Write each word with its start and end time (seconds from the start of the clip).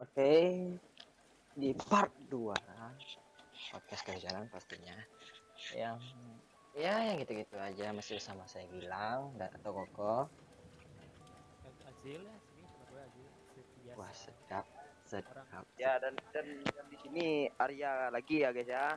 Oke, 0.00 0.32
di 1.52 1.76
part 1.76 2.08
2 2.32 2.56
podcast 3.68 4.02
kehujanan 4.08 4.48
pastinya 4.48 4.96
yang 5.76 6.00
ya 6.72 7.04
yang 7.04 7.20
gitu-gitu 7.20 7.52
aja 7.60 7.92
masih 7.92 8.16
bersama 8.16 8.48
saya 8.48 8.64
Gilang 8.72 9.36
dan 9.36 9.52
atau 9.60 9.76
Koko. 9.76 10.24
Azil 11.84 12.16
ya 12.16 12.36
sini 12.48 12.64
sama 12.64 12.84
gue 12.88 13.02
Azil 13.04 13.28
biasa. 13.84 13.98
Wah 14.00 14.12
sedap, 14.16 14.66
sedap. 15.04 15.64
Ya 15.76 16.00
dan 16.00 16.16
dan, 16.32 16.48
dan 16.64 16.86
di 16.88 16.96
sini 17.04 17.26
Arya 17.60 18.08
lagi 18.08 18.40
ya 18.40 18.56
guys 18.56 18.72
ya. 18.72 18.96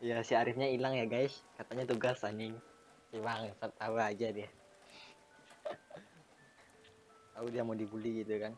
Ya 0.00 0.24
si 0.24 0.32
Arifnya 0.32 0.64
hilang 0.64 0.96
ya 0.96 1.04
guys, 1.04 1.44
katanya 1.60 1.84
tugas 1.84 2.24
anjing. 2.24 2.56
Si 3.12 3.20
Bang, 3.20 3.52
tahu 3.58 4.00
aja 4.00 4.32
dia. 4.32 4.48
Tahu 7.36 7.46
dia 7.52 7.60
mau 7.60 7.76
dibully 7.76 8.24
gitu 8.24 8.40
kan. 8.40 8.56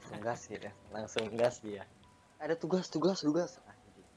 Langsung 0.00 0.24
gas 0.24 0.40
gitu, 0.48 0.70
langsung 0.88 1.28
gas 1.36 1.56
dia. 1.60 1.84
Ada 2.40 2.56
tugas, 2.56 2.88
tugas, 2.88 3.20
tugas. 3.20 3.60
Anjing. 3.68 4.08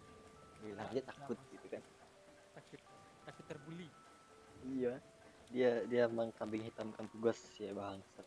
Bilang 0.64 0.88
aja 0.88 1.02
takut 1.12 1.36
gitu 1.52 1.68
kan. 1.68 1.84
takut 2.56 2.80
takut 3.28 3.46
terbuli 3.52 3.92
Iya, 4.64 4.96
dia 5.52 5.72
dia 5.92 6.04
mengkambing 6.08 6.64
hitamkan 6.64 7.04
tugas 7.12 7.36
ya 7.60 7.76
bangsat. 7.76 8.24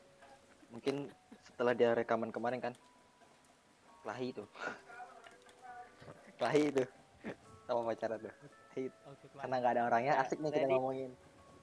Mungkin 0.68 1.08
setelah 1.48 1.72
dia 1.72 1.96
rekaman 1.96 2.28
kemarin 2.28 2.60
kan, 2.60 2.76
kelahi 4.04 4.36
itu, 4.36 4.44
kelahi 6.38 6.76
itu, 6.76 6.84
sama 7.64 7.88
pacaran 7.88 8.20
tuh. 8.20 8.34
Kelas 8.76 9.40
Karena 9.40 9.56
nggak 9.64 9.72
ada 9.72 9.82
orangnya, 9.88 10.12
Ya, 10.20 10.28
asik 10.28 10.44
nih 10.44 10.52
kita 10.52 10.68
ngomongin. 10.68 11.10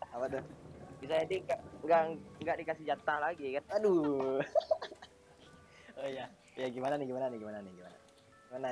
Apa 0.10 0.26
tuh? 0.26 0.44
Bisa 0.98 1.22
jadi 1.22 1.36
nggak 1.86 2.02
nggak 2.42 2.58
dikasih 2.66 2.86
jatah 2.90 3.18
lagi 3.22 3.62
kan? 3.62 3.64
Aduh. 3.78 4.42
oh 6.00 6.08
iya, 6.10 6.26
ya 6.58 6.68
gimana 6.70 6.98
nih, 6.98 7.08
gimana 7.10 7.26
nih, 7.30 7.40
gimana 7.42 7.60
nih, 7.62 7.74
gimana? 7.76 7.98
Gimana? 8.50 8.68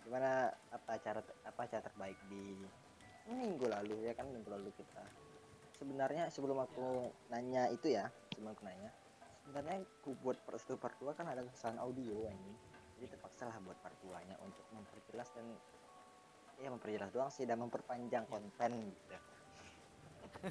Gimana 0.00 0.30
apa 0.72 0.92
cara 1.02 1.20
apa 1.44 1.62
cara 1.68 1.82
terbaik 1.84 2.18
di 2.26 2.56
minggu 3.30 3.68
lalu 3.68 4.10
ya 4.10 4.16
kan 4.16 4.26
minggu 4.26 4.48
lalu 4.50 4.74
kita 4.74 5.04
sebenarnya 5.78 6.26
sebelum 6.32 6.66
aku 6.66 7.14
nanya 7.30 7.70
itu 7.70 7.94
ya 7.94 8.10
sebelum 8.32 8.56
aku 8.56 8.66
nanya 8.66 8.90
sebenarnya 9.44 9.86
aku 10.02 10.18
buat 10.24 10.40
part 10.42 10.58
1 10.58 10.82
part 10.82 10.96
2 10.98 11.14
kan 11.14 11.30
ada 11.30 11.46
kesalahan 11.46 11.78
audio 11.84 12.26
ini 12.26 12.52
jadi 12.98 13.14
terpaksa 13.14 13.46
lah 13.46 13.60
buat 13.62 13.78
part 13.78 13.94
2 14.02 14.18
nya 14.26 14.34
untuk 14.42 14.66
memperjelas 14.74 15.30
dan 15.36 15.46
ya 16.58 16.74
memperjelas 16.74 17.12
doang 17.14 17.30
sih 17.30 17.46
dan 17.46 17.60
memperpanjang 17.62 18.26
konten 18.26 18.70
gitu 18.88 19.16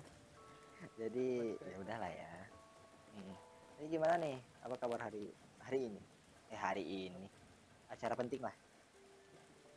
jadi 1.02 1.27
ya 1.59 1.77
udahlah 1.83 2.11
ya 2.15 2.39
Hmm. 3.19 3.36
Ini 3.80 3.88
gimana 3.89 4.15
nih? 4.21 4.38
Apa 4.63 4.75
kabar 4.77 4.99
hari 5.09 5.33
hari 5.63 5.80
ini? 5.89 6.02
Eh 6.50 6.59
hari 6.59 6.83
ini 6.83 7.25
acara 7.89 8.14
penting 8.17 8.42
lah. 8.42 8.55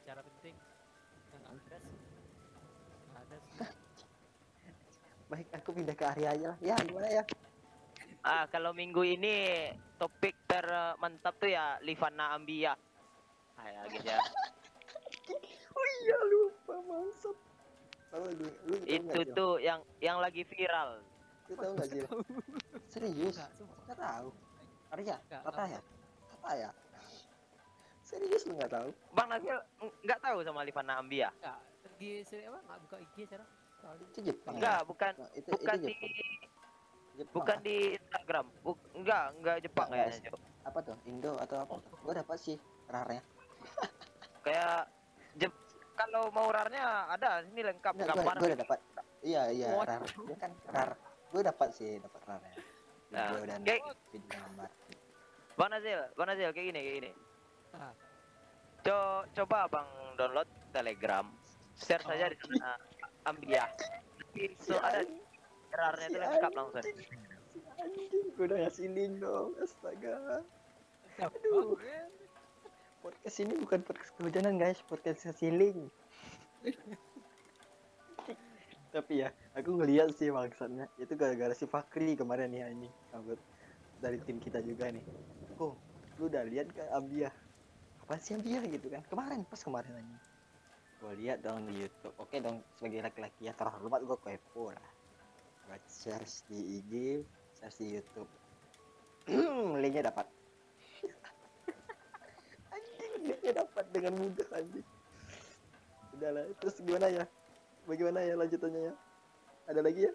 cara 0.03 0.19
penting 0.19 0.55
ada 3.23 3.37
sih 3.39 3.55
sih 3.55 3.65
Baik 5.31 5.49
aku 5.55 5.69
pindah 5.73 5.97
ke 5.97 6.05
Arya 6.05 6.29
aja 6.35 6.47
lah. 6.53 6.59
Ya 6.61 6.77
gimana 6.83 7.09
ya? 7.09 7.23
Ah 8.27 8.45
kalau 8.51 8.75
minggu 8.77 9.01
ini 9.07 9.71
topik 9.97 10.37
termantap 10.45 11.39
tuh 11.39 11.49
ya 11.49 11.79
Livana 11.81 12.37
Ambia. 12.37 12.75
Ah 13.57 13.67
ya 13.71 13.81
guys 13.89 14.05
ya. 14.05 14.19
Oh 15.73 15.87
iya 16.05 16.19
lupa 16.29 16.77
maksud. 16.85 17.37
Lu, 18.13 18.29
lu 18.69 18.77
Itu 18.85 19.21
Jil? 19.25 19.33
tuh 19.33 19.53
yang 19.57 19.81
yang 20.05 20.21
lagi 20.21 20.45
viral. 20.45 21.01
Lu 21.49 21.55
tahu 21.57 21.73
nggak 21.81 21.89
Jil? 21.89 22.07
Serius? 22.93 23.41
Nggak, 23.89 23.97
tahu. 23.97 24.29
Arya, 24.93 25.17
kata 25.33 25.65
ya? 25.65 25.81
Kata 26.43 26.59
ya? 26.59 26.71
Serius 28.03 28.43
lu 28.45 28.59
nggak 28.59 28.73
tahu? 28.73 28.89
Bang 29.15 29.31
Nabil 29.31 29.55
ng- 29.55 29.95
nggak 30.03 30.21
tahu 30.21 30.39
sama 30.43 30.67
Livana 30.67 30.99
Ambia? 30.99 31.31
Nggak, 31.33 31.59
di 31.97 32.11
sini 32.27 32.45
apa 32.45 32.59
nggak 32.61 32.79
buka 32.83 32.97
IG 33.01 33.17
cara 33.25 33.45
Soalnya 33.79 34.05
Itu 34.05 34.21
Jepang. 34.23 34.53
Enggak, 34.55 34.75
ya? 34.77 34.85
bukan 34.85 35.13
Nah, 35.17 35.31
itu 35.33 35.49
bukan 35.49 35.75
itu 35.75 35.79
di 35.81 35.95
Jepang. 35.95 36.11
Jepang. 37.13 37.33
bukan 37.33 37.57
di 37.63 37.77
Instagram. 37.95 38.47
Buk, 38.61 38.79
enggak, 38.93 39.25
enggak 39.33 39.57
Jepang 39.61 39.87
Nggak, 39.87 40.07
kayaknya. 40.11 40.31
Apa 40.63 40.79
tuh? 40.83 40.97
Indo 41.05 41.33
atau 41.39 41.57
apa? 41.59 41.73
tuh? 41.79 41.95
Gua 42.01 42.13
dapat 42.13 42.39
sih 42.39 42.57
rarnya. 42.87 43.23
Kayak 44.45 44.79
Jep 45.35 45.53
kalau 45.95 46.23
mau 46.29 46.49
rarnya 46.49 46.85
ada 47.09 47.43
sini 47.45 47.63
lengkap 47.63 47.93
Enggak, 47.95 48.17
gambar. 48.19 48.35
gue 48.35 48.49
udah 48.49 48.61
dapat. 48.61 48.79
Iya, 49.23 49.43
iya, 49.51 49.69
What? 49.73 49.87
rar. 49.87 50.03
Dia 50.03 50.37
kan 50.37 50.51
rar. 50.69 50.91
Gue 51.31 51.43
dapat 51.43 51.69
sih, 51.71 51.97
dapat 51.97 52.21
rarnya. 52.27 52.55
Nah, 53.09 53.29
Video 53.31 53.45
dan 53.47 53.61
kayak 53.63 53.83
video 54.11 54.29
gambar. 54.29 54.71
Bang 55.57 55.71
Nazil, 55.71 56.01
Bang 56.17 56.27
Nazil 56.33 56.51
kayak 56.57 56.67
gini, 56.73 56.81
kayak 56.81 56.97
gini. 57.03 57.11
Ah. 57.77 57.93
Co 58.83 59.29
coba 59.37 59.69
Bang 59.69 59.89
download 60.17 60.49
Telegram, 60.73 61.27
share 61.77 62.03
saja 62.03 62.33
di 62.33 62.37
sana 62.41 62.81
Ambia. 63.29 63.69
Nanti 64.19 64.41
itu 64.49 64.75
ada 64.81 65.05
rarnya 65.73 66.07
itu 66.09 66.19
lengkap 66.19 66.53
langsung. 66.57 66.83
Si 66.83 67.61
anjing, 67.79 68.27
gue 68.35 68.45
udah 68.49 68.59
ngasih 68.65 68.89
link 68.91 69.13
dong. 69.21 69.53
Astaga. 69.61 70.41
Aduh. 71.21 71.77
Podcast 73.03 73.39
ini 73.43 73.59
bukan 73.59 73.83
podcast 73.83 74.15
kehujanan 74.17 74.57
guys, 74.57 74.79
podcast 74.87 75.27
ngasih 75.27 75.51
link. 75.53 75.79
Tapi 78.93 79.25
ya, 79.25 79.33
aku 79.57 79.75
ngeliat 79.81 80.13
sih 80.15 80.29
maksudnya 80.29 80.87
itu 81.01 81.17
gara-gara 81.17 81.57
si 81.57 81.65
Fakri 81.67 82.15
kemarin 82.15 82.53
nih. 82.53 82.93
Anggota 83.11 83.43
dari 84.03 84.19
tim 84.27 84.43
kita 84.43 84.59
juga 84.63 84.91
nih. 84.91 85.03
Kok, 85.63 85.79
lu 86.19 86.27
udah 86.27 86.43
lihat 86.51 86.75
kan 86.75 86.91
Ambia? 86.91 87.31
Apa 88.03 88.19
sih 88.19 88.35
Ambia 88.35 88.59
gitu 88.67 88.91
kan? 88.91 88.99
Kemarin, 89.07 89.47
pas 89.47 89.63
kemarin 89.63 89.95
anjing. 89.95 90.23
Gue 90.99 91.13
lihat 91.23 91.39
dong 91.47 91.71
di 91.71 91.87
YouTube. 91.87 92.15
Oke 92.19 92.43
dong, 92.43 92.67
sebagai 92.75 93.07
laki-laki 93.07 93.47
ya 93.47 93.55
terhormat 93.55 94.03
gue 94.03 94.19
kepo 94.19 94.75
lah. 94.75 94.91
Gue 95.71 95.79
share 95.87 96.27
di 96.51 96.83
IG, 96.83 97.23
share 97.63 97.75
di 97.79 97.87
YouTube. 97.95 98.31
Linknya 99.87 100.11
dapat. 100.11 100.27
anjing, 102.75 103.13
linknya 103.23 103.53
dapat 103.63 103.85
dengan 103.95 104.19
mudah 104.19 104.49
anjing. 104.59 104.89
Udahlah, 106.19 106.43
terus 106.59 106.75
gimana 106.83 107.07
ya? 107.07 107.25
Bagaimana 107.87 108.19
ya 108.27 108.35
lanjutannya 108.35 108.91
ya? 108.91 108.95
Ada 109.71 109.79
lagi 109.79 110.11
ya? 110.11 110.13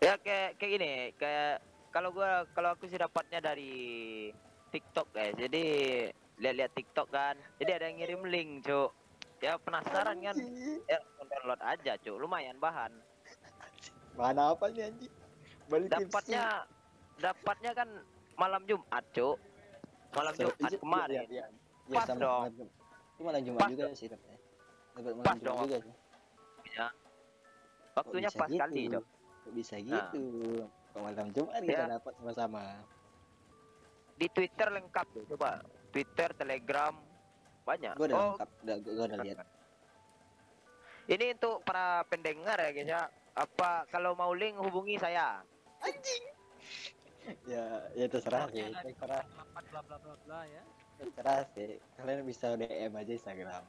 Ya 0.00 0.14
kayak 0.24 0.56
kayak 0.56 0.72
gini, 0.72 0.92
kayak 1.20 1.60
kalau 1.92 2.16
gua 2.16 2.48
kalau 2.56 2.72
aku 2.72 2.88
sih 2.88 2.96
dapatnya 2.96 3.44
dari 3.44 4.32
TikTok 4.74 5.06
guys. 5.14 5.34
Jadi 5.38 5.62
lihat-lihat 6.34 6.72
TikTok 6.74 7.08
kan. 7.08 7.38
Jadi 7.62 7.70
ada 7.70 7.84
yang 7.86 7.96
ngirim 7.96 8.22
link, 8.26 8.50
Cuk. 8.66 8.90
Ya 9.38 9.54
penasaran 9.54 10.18
kan? 10.18 10.34
Ya 10.90 10.98
download 11.22 11.62
aja, 11.62 11.92
Cuk. 11.96 12.18
Lumayan 12.18 12.58
bahan. 12.58 12.90
Mana 14.18 14.50
apa 14.50 14.66
nih 14.68 14.90
anjing? 14.90 15.12
Balik 15.64 15.88
Dapatnya 15.88 16.66
dapatnya 17.16 17.70
kan 17.72 17.88
malam 18.34 18.62
Jumat, 18.66 19.04
Cuk. 19.14 19.38
Malam 20.10 20.34
Jumat 20.34 20.70
kemarin. 20.74 21.22
Ya, 21.30 21.46
Pas 21.92 22.06
sama 22.06 22.18
dong. 22.18 22.40
malam 22.40 22.54
Jumat. 22.56 22.72
Itu 23.14 23.22
malam 23.22 23.42
Jumat 23.44 23.60
Pas 23.60 23.70
juga 23.70 23.86
sih 23.94 24.06
dapatnya. 24.10 24.38
Dapat 24.94 25.12
malam 25.12 25.22
Pas 25.22 25.34
Jumat 25.34 25.46
dong. 25.46 25.58
juga 25.62 25.76
sih. 25.78 25.94
Waktunya 27.94 28.26
bisa 28.26 28.38
pas 28.42 28.48
gitu? 28.50 28.58
kali, 28.58 28.82
Cuk. 28.90 29.04
Kok 29.44 29.52
bisa 29.54 29.74
Nah. 29.76 29.86
gitu? 29.86 30.24
Malam 30.94 31.26
Jumat 31.30 31.60
kita 31.62 31.74
Ya. 31.76 31.86
dapat 31.90 32.12
sama-sama. 32.18 32.62
Di 34.14 34.26
Twitter 34.30 34.68
lengkap 34.70 35.06
tuh, 35.10 35.24
coba. 35.34 35.60
Twitter, 35.90 36.34
Telegram, 36.34 36.94
banyak. 37.62 37.94
Gue 37.94 38.06
udah 38.10 38.18
oh, 38.18 38.24
lengkap, 38.34 38.50
udah 38.66 38.76
gue 38.82 38.92
udah 38.94 39.18
lihat. 39.22 39.46
ini 41.04 41.36
untuk 41.36 41.60
para 41.68 42.02
pendengar 42.08 42.56
ya, 42.58 42.70
guys 42.72 42.88
ya. 42.88 43.02
Apa 43.34 43.84
kalau 43.90 44.14
mau 44.14 44.32
link 44.32 44.56
hubungi 44.58 44.96
saya. 44.96 45.42
Ya, 47.48 47.64
ya 47.96 48.06
terserah 48.08 48.52
sih, 48.52 48.68
terserah, 48.84 49.24
bla 49.72 49.80
bla 49.80 49.96
bla 49.96 50.14
bla 50.28 50.40
ya 50.44 50.60
terserah 51.00 51.42
sih. 51.56 51.80
Kalian 51.98 52.22
bisa 52.24 52.54
DM 52.56 52.92
aja 52.94 53.12
Instagram 53.12 53.64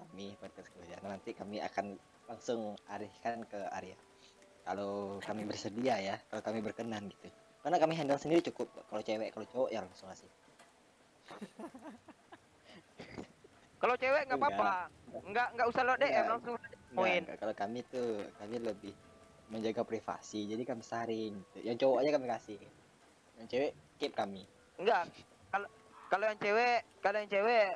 kami 0.00 0.32
podcast 0.40 0.68
kehujanan. 0.72 1.20
Nanti 1.20 1.30
kami 1.36 1.60
akan 1.60 2.00
langsung 2.24 2.74
arihkan 2.88 3.44
ke 3.44 3.60
Arya. 3.68 3.96
Kalau 4.64 5.20
kami 5.20 5.44
bersedia 5.44 5.96
ya, 6.00 6.16
kalau 6.32 6.42
kami 6.44 6.64
berkenan 6.64 7.08
gitu. 7.12 7.28
Karena 7.60 7.76
kami 7.76 7.92
handle 7.96 8.16
sendiri 8.16 8.40
cukup. 8.48 8.68
Kalau 8.88 9.02
cewek, 9.04 9.28
kalau 9.36 9.46
cowok 9.52 9.68
ya 9.68 9.80
langsung 9.84 10.08
ngasih. 10.08 10.30
Kalau 13.80 13.96
cewek 13.96 14.28
nggak 14.28 14.36
apa-apa. 14.36 14.92
Nggak 15.24 15.48
nggak 15.56 15.66
usah 15.72 15.82
lo 15.88 15.96
DM 15.96 16.12
Enggak. 16.12 16.28
langsung. 16.28 16.54
Poin. 16.90 17.22
kalau 17.38 17.54
kami 17.54 17.80
tuh 17.86 18.28
kami 18.36 18.60
lebih 18.60 18.92
menjaga 19.48 19.82
privasi. 19.88 20.44
Jadi 20.44 20.62
kami 20.68 20.84
saring. 20.84 21.32
Gitu. 21.56 21.58
Yang 21.64 21.76
cowok 21.86 21.96
aja 22.04 22.10
kami 22.12 22.26
kasih. 22.28 22.58
Yang 23.40 23.46
cewek 23.48 23.70
keep 23.96 24.12
kami. 24.12 24.44
Enggak. 24.76 25.08
Kalau 25.48 25.68
kalau 26.12 26.24
yang 26.28 26.38
cewek, 26.44 26.78
kalau 27.00 27.16
yang 27.24 27.30
cewek 27.32 27.68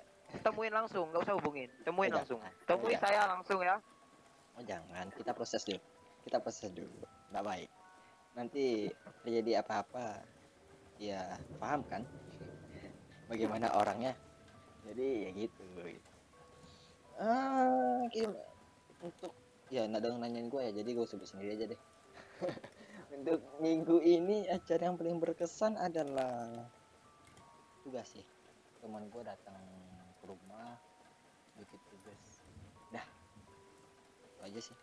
temuin 0.44 0.72
langsung, 0.76 1.06
nggak 1.08 1.24
usah 1.24 1.34
hubungin. 1.40 1.68
Temuin 1.88 2.12
Enggak. 2.12 2.20
langsung. 2.20 2.40
Temui 2.68 2.92
Enggak. 2.92 3.02
saya 3.08 3.20
langsung 3.24 3.60
ya. 3.64 3.76
Oh 4.54 4.62
jangan, 4.62 5.06
kita 5.16 5.32
proses 5.32 5.62
dulu. 5.64 5.80
Kita 6.28 6.36
proses 6.38 6.68
dulu. 6.68 7.00
Nggak 7.32 7.44
baik. 7.48 7.70
Nanti 8.34 8.90
terjadi 9.22 9.62
apa-apa, 9.62 10.22
ya 10.98 11.38
paham 11.58 11.86
kan? 11.86 12.02
bagaimana 13.28 13.72
orangnya? 13.76 14.12
Jadi 14.84 15.08
ya 15.24 15.30
gitu, 15.32 15.64
gitu. 15.80 16.10
ah 17.14 18.02
gimana 18.10 18.42
untuk 19.00 19.30
ya 19.70 19.86
nggak 19.86 20.02
dong 20.02 20.18
nanyain 20.18 20.50
gue 20.50 20.60
ya 20.66 20.72
jadi 20.74 20.90
gue 20.98 21.06
sebut 21.06 21.28
sendiri 21.28 21.56
aja 21.56 21.64
deh. 21.72 21.80
Untuk 23.14 23.38
minggu 23.62 24.02
ini 24.02 24.50
acara 24.50 24.90
yang 24.90 24.98
paling 24.98 25.22
berkesan 25.22 25.78
adalah 25.78 26.66
tugas 27.86 28.10
sih. 28.10 28.26
Teman 28.82 29.06
gue 29.06 29.22
datang 29.22 29.62
ke 30.18 30.24
rumah 30.26 30.74
bikin 31.54 31.78
tugas. 31.94 32.42
Dah. 32.90 33.06
Itu 34.26 34.40
aja 34.42 34.58
sih. 34.58 34.76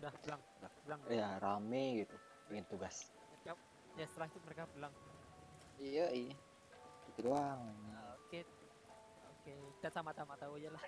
Udah 0.00 0.12
pulang, 0.24 0.40
pulang. 0.88 1.00
ya 1.12 1.36
rame 1.44 2.08
gitu 2.08 2.16
bikin 2.48 2.64
tugas. 2.68 3.08
Ya 3.94 4.10
setelah 4.10 4.26
itu 4.26 4.38
mereka 4.42 4.66
pulang. 4.74 4.90
iya 5.78 6.10
iya. 6.10 6.34
Itu 7.14 7.30
doang. 7.30 7.62
Ah, 7.94 8.18
Oke, 8.26 8.42
oke. 9.30 9.54
Kita 9.78 9.88
sama-sama 9.94 10.34
tahu 10.34 10.58
aja 10.58 10.70
lah. 10.74 10.84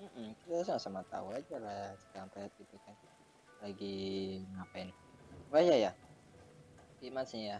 Mm-mm, 0.00 0.34
kita 0.42 0.66
sama-sama 0.66 1.00
tahu 1.06 1.30
aja 1.30 1.56
lah. 1.62 1.94
Sampai 2.10 2.50
itu 2.50 2.76
kan 2.82 2.96
lagi 3.62 3.96
ngapain. 4.58 4.90
Oh 5.54 5.62
iya 5.62 5.90
ya 5.90 5.92
gimana 7.00 7.24
sih 7.24 7.48
ya? 7.48 7.58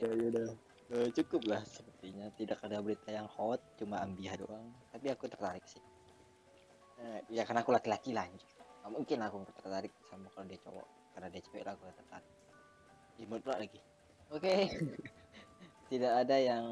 Ya 0.00 0.08
udah. 0.08 0.48
Eh, 0.94 1.08
cukup 1.18 1.44
lah 1.50 1.62
sepertinya. 1.66 2.32
Tidak 2.32 2.58
ada 2.62 2.80
berita 2.80 3.12
yang 3.12 3.28
hot 3.28 3.60
cuma 3.76 4.00
ambiah 4.00 4.38
doang. 4.40 4.72
Tapi 4.94 5.06
aku 5.12 5.28
tertarik 5.28 5.64
sih. 5.68 5.82
Eh, 7.00 7.20
ya 7.34 7.44
karena 7.44 7.60
aku 7.60 7.74
laki-laki 7.74 8.14
lah. 8.16 8.24
Nggak 8.30 8.90
mungkin 8.92 9.18
aku 9.20 9.36
tertarik 9.60 9.92
sama 10.08 10.28
kalau 10.32 10.46
dia 10.48 10.60
cowok 10.64 10.86
karena 11.14 11.30
dia 11.30 11.42
cewek 11.46 11.62
lah 11.62 11.78
nggak 11.78 11.94
tertarik 11.96 12.34
imut 13.18 13.40
pula 13.42 13.56
lagi. 13.62 13.80
Oke. 14.34 14.66
Tidak 15.90 16.12
ada 16.26 16.36
yang 16.40 16.66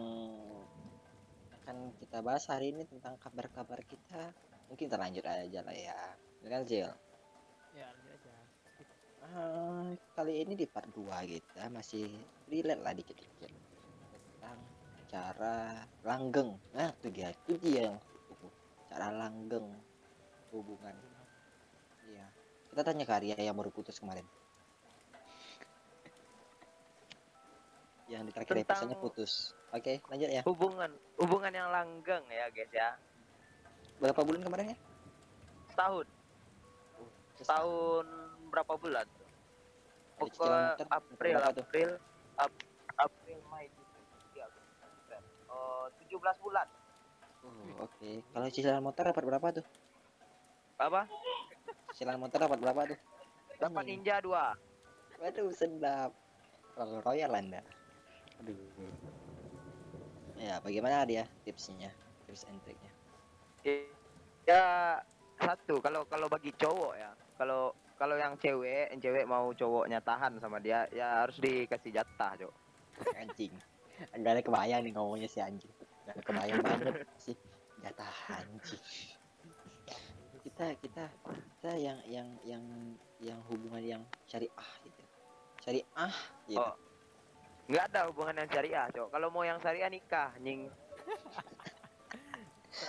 akan 1.63 1.95
kita 2.01 2.19
bahas 2.25 2.49
hari 2.51 2.75
ini 2.75 2.83
tentang 2.89 3.15
kabar-kabar 3.21 3.79
kita. 3.87 4.35
Mungkin 4.67 4.89
terlanjut 4.89 5.23
aja 5.23 5.61
lah 5.63 5.77
ya. 5.77 5.99
Kan 6.43 6.67
Zil 6.67 6.91
Ya, 7.73 7.87
lanjut 7.95 8.19
aja. 8.19 8.35
Ah, 9.23 9.89
kali 10.19 10.43
ini 10.43 10.59
di 10.59 10.67
part 10.67 10.91
2 10.91 11.07
kita 11.31 11.71
masih 11.71 12.11
relate 12.51 12.83
lah 12.83 12.93
dikit-dikit 12.93 13.53
tentang 14.11 14.59
cara 15.07 15.87
langgeng. 16.03 16.59
Nah 16.75 16.91
itu 16.99 17.09
dia. 17.15 17.31
Itu 17.31 17.55
dia 17.63 17.95
yang 17.95 17.99
cara 18.91 19.09
langgeng. 19.15 19.71
Hubungan 20.51 21.12
kita 22.73 22.83
tanya 22.83 23.05
ke 23.05 23.13
Arya 23.13 23.37
yang 23.39 23.53
baru 23.53 23.69
putus 23.69 23.97
kemarin 23.97 24.25
yang 28.07 28.25
di 28.25 28.33
terakhir 28.33 28.53
Tentang- 28.55 28.67
episodenya 28.67 28.99
putus 28.99 29.33
oke 29.71 29.93
lanjut 30.07 30.29
ya 30.31 30.43
Hubungan 30.43 30.91
hubungan 31.17 31.49
yang 31.51 31.69
langgeng 31.69 32.25
ya 32.27 32.49
guys 32.51 32.69
ya. 32.71 32.91
berapa 33.99 34.21
bulan 34.21 34.41
kemarin 34.43 34.67
ya 34.69 34.79
Setahun. 35.69 36.05
Tahun 37.43 38.07
berapa 38.53 38.77
bulan? 38.77 39.09
tuh? 39.09 39.25
Ada 40.15 40.29
cicilan 40.29 40.53
Pokok 40.53 40.53
motor 40.77 40.87
April, 40.93 41.33
berapa 41.33 41.49
tuh? 41.51 41.65
April, 41.65 41.91
Ap- 42.37 42.65
April, 43.01 43.39
Mei, 43.49 43.67
Juni. 43.73 44.01
Oh, 45.49 45.89
17 45.99 46.13
bulan. 46.39 46.67
Oh, 47.41 47.83
oke 47.83 48.11
kalau 48.29 48.47
cicilan 48.47 48.81
motor 48.81 49.05
dapat 49.07 49.25
berapa 49.25 49.47
tuh 49.55 49.67
Apa? 50.77 51.09
Cicilan 51.93 52.19
motor 52.19 52.49
dapat 52.49 52.59
berapa 52.59 52.83
tuh 52.89 52.99
Dapat 53.63 53.83
Hmm. 53.87 53.91
Ninja 53.95 54.19
2. 54.19 55.23
Waduh 55.23 55.55
sedap. 55.55 56.11
Royal 56.75 56.99
Royal 57.07 57.33
anda. 57.39 57.63
Aduh. 58.43 58.59
Ya 60.35 60.59
bagaimana 60.59 61.07
dia 61.07 61.31
tipsnya, 61.47 61.95
tips 62.27 62.43
and 62.51 62.59
triknya? 62.67 62.93
Ya 64.43 64.99
satu 65.39 65.79
kalau 65.79 66.03
kalau 66.11 66.27
bagi 66.27 66.51
cowok 66.59 66.99
ya. 66.99 67.15
Kalau 67.39 67.71
kalau 67.95 68.19
yang 68.19 68.35
cewek, 68.35 68.91
yang 68.91 68.99
cewek 68.99 69.31
mau 69.31 69.55
cowoknya 69.55 70.03
tahan 70.03 70.43
sama 70.43 70.59
dia, 70.59 70.91
ya 70.91 71.23
harus 71.23 71.39
dikasih 71.39 71.95
jatah, 71.95 72.35
Cok. 72.35 72.55
Anjing. 73.15 73.55
Enggak 74.11 74.35
ada 74.35 74.43
kebayang 74.43 74.83
nih 74.83 74.93
ngomongnya 74.99 75.31
si 75.31 75.39
anjing. 75.39 75.71
Enggak 76.03 76.19
ada 76.19 76.23
kebayang 76.27 76.61
banget 76.67 76.95
sih. 77.23 77.39
Jatah 77.79 78.15
anjing. 78.43 78.83
Kita 80.53 80.67
kita 80.79 81.05
kita 81.57 81.73
yang 81.75 81.99
yang 82.07 82.29
yang 82.45 82.65
yang 83.19 83.41
hubungan 83.49 83.81
yang 83.81 84.03
syariah 84.27 84.53
gitu. 84.83 85.03
Syariah 85.59 86.13
gitu. 86.45 86.61
Oh. 86.61 86.77
Nggak 87.65 87.85
ada 87.89 88.01
hubungan 88.07 88.35
yang 88.37 88.49
syariah, 88.49 88.85
Cok. 88.91 89.09
Kalau 89.09 89.29
mau 89.29 89.43
yang 89.43 89.57
syariah 89.59 89.89
nikah, 89.89 90.31
nying. 90.39 90.69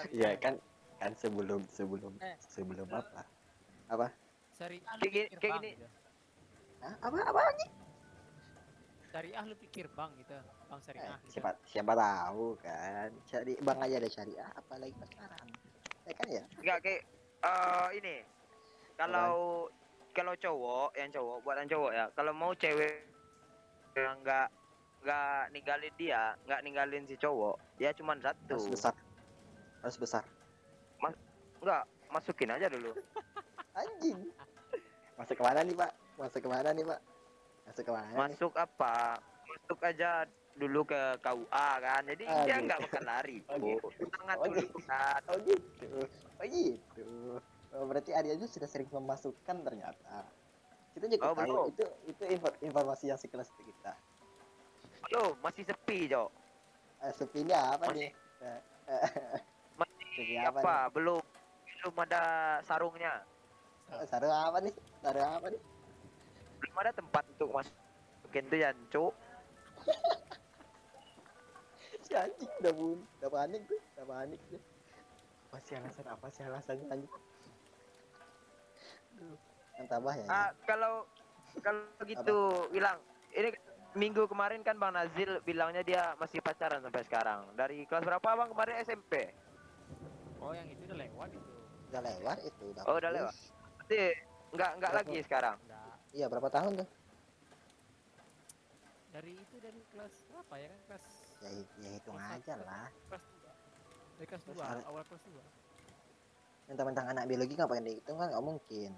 Iya 0.10 0.40
kan 0.40 0.56
kan 0.96 1.12
sebelum 1.14 1.68
sebelum 1.68 2.16
Eh. 2.18 2.40
sebelum 2.42 2.88
apa? 2.90 3.28
Apa? 3.90 4.08
Syariah 4.54 4.80
lu 4.80 5.02
Kayak 5.02 5.12
gini- 5.12 5.28
pikir 5.28 5.38
kayak 5.38 5.52
bang 5.52 5.62
gini. 5.62 5.72
gitu. 5.74 5.88
Hah? 6.80 6.94
Apa 7.02 7.16
apa 7.22 7.40
anjing? 7.44 7.74
Syariah 9.06 9.44
lu 9.44 9.56
pikir 9.58 9.86
bang 9.90 10.12
gitu. 10.18 10.38
Bang 10.66 10.80
Eh, 10.80 10.84
syariah. 10.84 11.18
gitu. 11.18 11.30
siapa 11.30 11.50
siapa 11.64 11.92
tahu 11.94 12.46
kan 12.58 13.10
cari 13.26 13.54
bang 13.58 13.80
aja 13.82 13.96
ada 13.98 14.10
syariah 14.10 14.50
apalagi 14.54 14.94
pacaran 14.96 15.48
ya 16.02 16.14
kan 16.14 16.28
ya 16.30 16.44
Enggak 16.58 16.78
kayak 16.82 17.02
eh 17.44 17.88
ini. 18.00 18.16
Kalau 18.96 19.68
kalau 20.14 20.34
cowok, 20.38 20.90
yang 20.96 21.10
cowok, 21.10 21.38
buat 21.42 21.56
yang 21.60 21.70
cowok 21.70 21.92
ya. 21.92 22.06
Kalau 22.14 22.32
mau 22.32 22.52
cewek 22.54 22.94
yang 23.98 24.18
nggak 24.22 24.48
nggak 25.04 25.42
ninggalin 25.52 25.94
dia, 26.00 26.22
nggak 26.48 26.62
ninggalin 26.64 27.04
si 27.04 27.16
cowok, 27.20 27.60
dia 27.76 27.92
cuma 27.92 28.16
satu. 28.24 28.56
harus 28.56 28.72
besar 28.72 28.96
harus 29.84 29.98
besar 30.00 30.24
Enggak, 31.64 31.88
masukin 32.12 32.52
aja 32.52 32.68
dulu. 32.68 32.92
anjing 33.80 34.20
masuk 35.18 35.36
ke 35.38 35.44
mana 35.46 35.66
nih 35.66 35.76
pak 35.78 35.92
masuk 36.18 36.40
ke 36.46 36.50
mana 36.50 36.70
nih 36.74 36.86
pak 36.86 37.00
masuk 37.66 37.84
ke 37.86 37.92
mana 37.94 38.08
nih? 38.10 38.18
Masuk 38.20 38.54
apa? 38.60 38.96
Masuk 39.50 39.80
aja 39.82 40.10
dulu 40.54 40.86
ke 40.86 41.02
KUA 41.20 41.70
kan. 41.80 42.02
Jadi 42.06 42.24
Ah, 42.26 42.44
dia 42.44 42.56
gitu. 42.56 42.66
nggak 42.66 42.80
bakal 42.82 43.04
lari. 43.04 43.38
Oh, 43.46 43.58
gitu. 43.58 43.88
Tangan 44.14 44.36
Oh, 44.36 44.46
dulu 44.46 44.60
gitu. 44.60 44.80
kan. 44.84 45.20
oh 45.26 45.38
gitu 45.42 45.88
oh 46.34 46.48
gitu 46.50 47.08
oh, 47.72 47.84
berarti 47.88 48.12
Arya 48.12 48.36
juga 48.36 48.52
sudah 48.52 48.68
sering 48.68 48.90
memasukkan 48.90 49.56
ternyata 49.64 50.28
kita 50.92 51.06
juga 51.08 51.24
Oh, 51.24 51.34
tahu 51.34 51.40
belum. 51.40 51.66
itu 51.70 51.84
itu 52.06 52.24
info- 52.28 52.58
informasi 52.60 53.08
yang 53.08 53.18
sekelas 53.18 53.50
kita 53.56 53.94
Loh, 55.10 55.38
masih 55.40 55.64
sepi, 55.64 56.06
Cok. 56.08 56.30
eh, 57.00 57.14
sepinya 57.14 57.74
apa 57.74 57.86
Masih- 57.88 57.98
nih 57.98 58.12
Eh, 58.44 58.60
eh, 58.92 59.40
Masih 59.74 60.06
sepi 60.14 60.36
apa? 60.38 60.60
apa, 60.60 60.76
Belum 60.92 61.22
belum 61.80 61.96
ada 62.02 62.22
sarungnya. 62.62 63.24
nih 63.88 64.06
sarung 64.06 64.32
apa 64.32 64.58
nih 64.60 64.74
sarung 65.00 65.28
apa 65.30 65.48
nih 65.48 65.62
Belum 66.60 66.76
ada 66.80 66.92
tempat 66.92 67.24
untuk 67.30 67.50
masukin 67.52 68.44
tuh 68.48 68.60
Cok. 68.90 69.14
anjing 72.16 72.52
udah 72.60 72.74
bun 72.74 73.00
udah 73.20 73.30
panik 73.30 73.62
tuh 73.66 73.80
udah 73.96 74.06
panik 74.06 74.40
tuh 74.48 74.62
apa 75.44 75.58
sih 75.60 75.74
alasan 75.76 76.06
apa 76.08 76.28
sih 76.30 76.42
alasannya 76.42 76.86
anjing 76.90 77.12
yang 79.74 79.88
tabah 79.88 80.14
ya 80.14 80.26
Ah, 80.26 80.50
kalau 80.64 81.06
kalau 81.60 81.82
gitu 82.04 82.38
bilang 82.70 82.98
ini 83.32 83.54
minggu 83.94 84.26
kemarin 84.26 84.62
kan 84.62 84.74
Bang 84.76 84.92
Nazil 84.92 85.38
bilangnya 85.44 85.82
dia 85.82 86.18
masih 86.18 86.42
pacaran 86.42 86.82
sampai 86.82 87.06
sekarang. 87.06 87.46
Dari 87.54 87.86
kelas 87.86 88.02
berapa 88.02 88.26
Bang 88.26 88.50
kemarin 88.50 88.82
SMP? 88.82 89.30
Oh 90.40 90.50
yang 90.50 90.66
itu 90.66 90.82
udah 90.84 90.98
lewat 90.98 91.30
itu. 91.30 91.52
udah 91.86 92.02
lewat 92.02 92.38
itu 92.42 92.64
udah 92.74 92.84
Oh, 92.84 92.96
udah 92.98 93.12
lewat. 93.12 93.34
Berarti 93.78 94.02
enggak 94.50 94.72
enggak 94.74 94.92
Berapa? 94.92 95.06
lagi 95.06 95.18
sekarang. 95.22 95.56
Enggak. 95.62 95.94
iya 96.12 96.26
berapa 96.26 96.50
tahun 96.50 96.72
tuh 96.82 96.90
Dari 99.10 99.32
itu 99.38 99.56
dari 99.62 99.82
kelas 99.94 100.14
berapa 100.26 100.54
ya 100.58 100.68
kan 100.68 100.80
kelas 100.90 101.06
ya, 101.44 101.50
ya 101.78 101.90
hitung 101.92 102.16
aja 102.16 102.54
lah 102.58 102.88
kelas 103.06 103.24
dua. 103.30 103.52
Dari 104.14 104.26
kelas 104.26 104.44
dua, 104.46 104.66
awal 104.86 105.04
kelas 105.04 105.24
dua. 105.26 105.44
yang 106.64 106.78
tentang 106.80 107.08
anak 107.10 107.28
biologi 107.28 107.54
ngapain 107.54 107.84
dihitung 107.84 108.16
kan 108.16 108.32
nggak 108.32 108.40
mungkin 108.42 108.92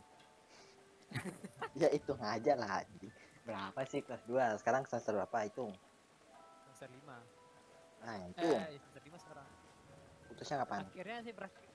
ya 1.80 1.90
hitung 1.90 2.22
aja 2.22 2.54
lah 2.54 2.80
anjing. 2.80 3.10
berapa 3.42 3.80
sih 3.84 4.02
kelas 4.02 4.22
2 4.24 4.58
sekarang 4.58 4.86
semester 4.86 5.14
berapa 5.16 5.38
hitung 5.44 5.74
Semester 6.66 6.90
lima. 6.92 7.18
nah 8.00 8.16
hitung 8.22 8.58
Eh, 8.60 8.74
semester 8.76 9.02
lima 9.04 9.18
sekarang. 9.18 9.48
putusnya 10.28 10.58
kapan 10.62 10.82
Akhirnya 10.84 11.18
sih 11.22 11.34
berakhir. 11.34 11.66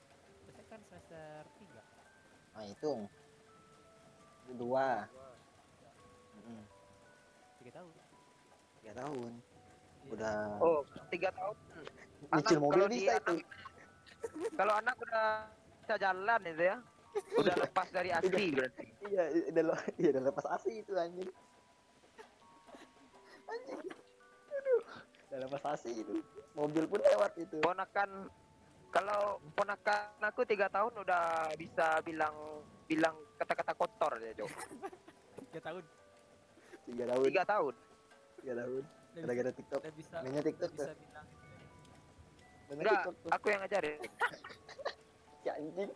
Saya 0.47 0.65
kan 0.67 0.81
semester 0.83 1.41
tiga. 1.57 1.83
nah 2.51 2.65
hitung 2.65 3.01
dua 4.51 5.07
Dua, 5.07 5.31
Mm-mm. 6.37 6.63
tiga 7.59 7.71
tahun. 7.73 7.95
tiga 8.77 8.93
tahun. 8.97 9.33
Udah. 10.09 10.37
Oh, 10.59 10.81
tiga 11.09 11.29
tahun. 11.33 11.57
nyicil 12.31 12.57
anak- 12.57 12.63
mobil 12.63 12.79
kalau 12.79 12.89
bisa 12.93 13.15
di 13.19 13.35
itu 13.35 13.35
Kalau 14.55 14.75
anak 14.77 14.97
udah 15.01 15.27
bisa 15.83 15.95
jalan 15.99 16.41
itu 16.47 16.63
ya. 16.65 16.77
Udah 17.35 17.55
lepas 17.59 17.89
dari 17.91 18.11
asli 18.15 18.45
berarti. 18.55 18.87
iya 19.11 19.25
udah 19.51 19.63
lo 19.67 19.75
iya 19.99 20.09
udah 20.15 20.23
lepas 20.31 20.47
asli 20.47 20.73
itu 20.79 20.93
anjing. 20.95 21.31
Anjing. 23.51 23.79
Aduh. 24.55 24.83
Udah 25.31 25.39
lepas 25.47 25.63
asi 25.75 25.91
itu. 25.95 26.15
Mobil 26.55 26.85
pun 26.87 27.01
lewat 27.03 27.33
itu. 27.39 27.59
Ponakan 27.63 28.31
kalau 28.91 29.39
ponakan 29.55 30.19
aku 30.23 30.43
tiga 30.47 30.67
tahun 30.67 30.91
udah 30.99 31.55
bisa 31.55 31.99
bilang 32.03 32.35
bilang 32.87 33.15
kata-kata 33.39 33.75
kotor 33.75 34.19
ya 34.19 34.35
Cok. 34.39 34.51
tiga 35.51 35.61
tahun. 35.63 35.85
Tiga 36.87 37.05
tahun. 37.11 37.25
Tiga 37.27 37.43
tahun. 37.47 37.75
Tiga 38.43 38.55
tahun 38.55 38.85
gara-gara 39.15 39.51
tiktok. 39.51 39.81
udah 39.83 39.95
bisa 39.95 40.17
mainnya 40.23 40.41
udah 40.41 40.51
tiktok 40.55 40.71
tuh 40.75 40.87
bisa 40.87 40.95
bilang. 40.95 41.27
Mainnya 42.71 42.83
enggak 42.87 43.35
aku 43.35 43.47
yang 43.51 43.61
ngajarin 43.67 43.99
ya. 45.47 45.53
Anjing. 45.59 45.91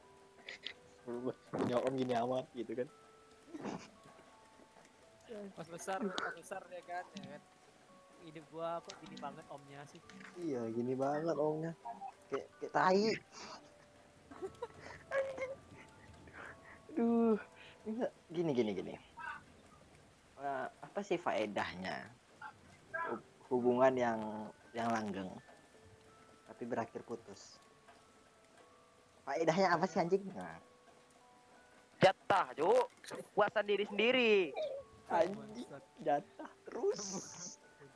Punya 1.52 1.76
om 1.84 1.94
gini 1.94 2.14
amat 2.16 2.46
gitu 2.56 2.72
kan. 2.74 2.88
Pas 5.54 5.68
besar 5.68 5.98
pas 6.02 6.32
besar 6.34 6.62
ya 6.72 6.82
kan 6.82 7.04
ya 7.22 7.26
kan. 7.38 7.42
Hidup 8.24 8.44
gua 8.48 8.80
kok 8.80 8.96
gini 9.04 9.16
banget 9.20 9.44
omnya 9.52 9.80
sih. 9.86 10.00
Iya 10.40 10.62
gini 10.72 10.96
banget 10.96 11.36
omnya. 11.36 11.72
Kayak 12.32 12.46
kayak 12.58 12.72
tai. 12.72 13.06
Aduh. 16.94 17.38
Enggak 17.84 18.10
gini 18.32 18.50
gini 18.56 18.70
gini. 18.72 18.94
Eh, 20.44 20.66
apa 20.68 21.00
sih 21.00 21.16
faedahnya 21.16 22.23
hubungan 23.48 23.92
yang 23.96 24.18
yang 24.72 24.88
langgeng. 24.90 25.30
Tapi 26.48 26.62
berakhir 26.64 27.02
putus. 27.04 27.58
Faedahnya 29.24 29.72
apa 29.72 29.84
sih 29.88 29.98
anjing? 30.00 30.20
Nah, 30.36 30.60
jatah 31.98 32.52
Cok. 32.52 32.86
puasan 33.32 33.64
diri 33.64 33.84
sendiri. 33.88 34.34
Anjing 35.08 35.68
jatah 36.04 36.52
terus. 36.68 37.02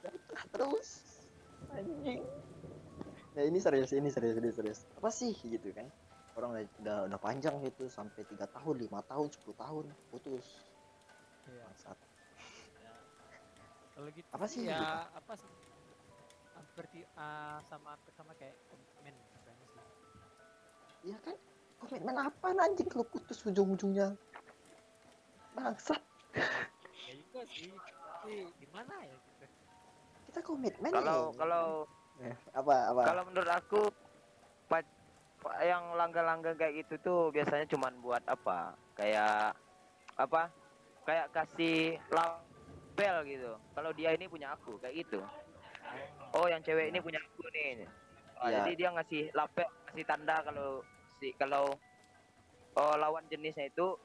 Jatah 0.01 0.43
terus. 0.53 0.89
Anjing. 1.75 2.25
Nah 3.37 3.43
ini 3.45 3.59
serius 3.61 3.93
ini 3.93 4.09
serius 4.09 4.41
ini 4.41 4.51
serius. 4.51 4.81
Apa 4.97 5.13
sih 5.13 5.37
gitu 5.37 5.71
kan? 5.77 5.87
Orang 6.39 6.55
udah 6.83 7.11
udah, 7.11 7.21
panjang 7.21 7.59
gitu 7.67 7.91
sampai 7.91 8.23
tiga 8.27 8.47
tahun 8.47 8.79
lima 8.79 9.03
tahun 9.07 9.27
10 9.31 9.59
tahun 9.59 9.85
putus. 10.11 10.47
Iya. 11.49 11.65
bangsat. 11.67 11.99
Ya. 11.99 12.18
Kalau 13.99 14.11
gitu 14.15 14.29
Apa 14.31 14.47
sih 14.47 14.63
Ya 14.63 14.79
gitu? 14.79 14.97
apa 15.19 15.33
sih? 15.35 15.51
Hampir 16.55 16.85
ti- 16.95 17.11
ah, 17.19 17.59
sama 17.67 17.99
hampir 17.99 18.13
sama 18.15 18.31
kayak 18.39 18.55
komitmen 18.71 19.15
sebenarnya 19.35 19.67
sih. 19.75 19.83
iya 21.03 21.19
kan 21.19 21.35
komitmen 21.83 22.15
apa 22.19 22.47
anjing 22.55 22.87
kalau 22.87 23.07
putus 23.07 23.43
ujung-ujungnya 23.43 24.15
bangsat 25.59 25.99
Ya 27.09 27.13
juga 27.19 27.41
sih. 27.51 27.71
Tapi 27.75 28.33
gimana 28.63 28.95
ya 29.03 29.15
gitu. 29.19 29.45
kita 30.31 30.41
komitmen 30.47 30.93
kalau 30.95 31.19
nih. 31.35 31.39
kalau 31.39 31.67
Eh, 32.19 32.35
apa 32.55 32.75
apa 32.95 33.03
kalau 33.07 33.23
menurut 33.27 33.51
aku 33.51 33.81
yang 35.63 35.95
langgeng-langgeng 35.95 36.59
kayak 36.59 36.83
gitu 36.83 36.95
tuh 36.99 37.21
biasanya 37.31 37.67
cuman 37.71 37.95
buat 38.03 38.23
apa 38.27 38.75
kayak 38.99 39.55
apa 40.19 40.51
kayak 41.07 41.31
kasih 41.31 41.97
label 42.99 43.23
gitu 43.31 43.53
kalau 43.79 43.91
dia 43.95 44.11
ini 44.19 44.27
punya 44.27 44.59
aku 44.59 44.75
kayak 44.83 45.07
gitu 45.07 45.23
oh 46.35 46.47
yang 46.51 46.59
cewek 46.67 46.91
ini 46.91 46.99
punya 46.99 47.23
aku 47.23 47.47
nih 47.55 47.87
Oh, 48.39 48.47
Iya. 48.47 48.63
jadi 48.63 48.73
dia 48.79 48.89
ngasih 48.95 49.23
label 49.35 49.67
ngasih 49.91 50.07
tanda 50.07 50.37
kalau 50.47 50.87
si 51.19 51.35
kalau 51.35 51.75
oh, 52.79 52.95
lawan 52.95 53.27
jenisnya 53.27 53.67
itu 53.67 53.99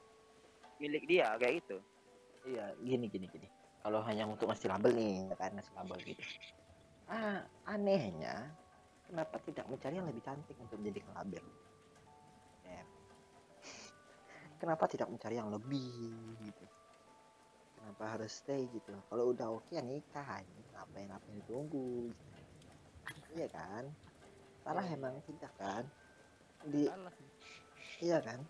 milik 0.82 1.06
dia 1.06 1.38
kayak 1.38 1.62
gitu 1.62 1.78
Iya, 2.44 2.76
gini 2.82 3.06
gini 3.08 3.24
gini. 3.30 3.48
Kalau 3.80 4.04
hanya 4.04 4.28
untuk 4.28 4.52
ngasih 4.52 4.68
label 4.68 4.92
nih, 4.92 5.32
ya 5.32 5.36
kan 5.38 5.54
ngasih 5.56 5.72
label 5.80 5.96
gitu. 6.04 6.20
Ah, 7.08 7.40
anehnya 7.64 8.52
kenapa 9.08 9.40
tidak 9.46 9.64
mencari 9.70 9.96
yang 9.96 10.08
lebih 10.10 10.20
cantik 10.20 10.52
untuk 10.58 10.76
menjadi 10.82 11.00
label? 11.14 11.44
Ya. 12.68 12.82
Kenapa 14.60 14.84
tidak 14.92 15.08
mencari 15.08 15.40
yang 15.40 15.48
lebih 15.48 16.36
gitu? 16.42 16.64
Kenapa 17.84 18.16
harus 18.16 18.32
stay 18.40 18.64
gitu? 18.72 18.96
Kalau 19.12 19.36
udah 19.36 19.60
oke 19.60 19.68
ya 19.68 19.84
nikah, 19.84 20.40
ini 20.40 20.64
ngapain 20.72 21.04
apa 21.12 21.20
yang 21.28 21.36
ditunggu? 21.44 22.08
Gitu. 22.08 23.36
Iya 23.36 23.46
kan? 23.52 23.84
Salah 24.64 24.88
Iya. 24.88 24.96
emang 24.96 25.20
tidak 25.28 25.52
kan? 25.60 25.84
Di 26.64 26.88
Salah 26.88 27.12
iya 28.00 28.18
kan? 28.24 28.40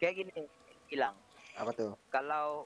kayak 0.00 0.24
gini 0.24 0.48
bilang 0.88 1.12
Apa 1.52 1.68
tuh? 1.76 1.92
kalau 2.08 2.64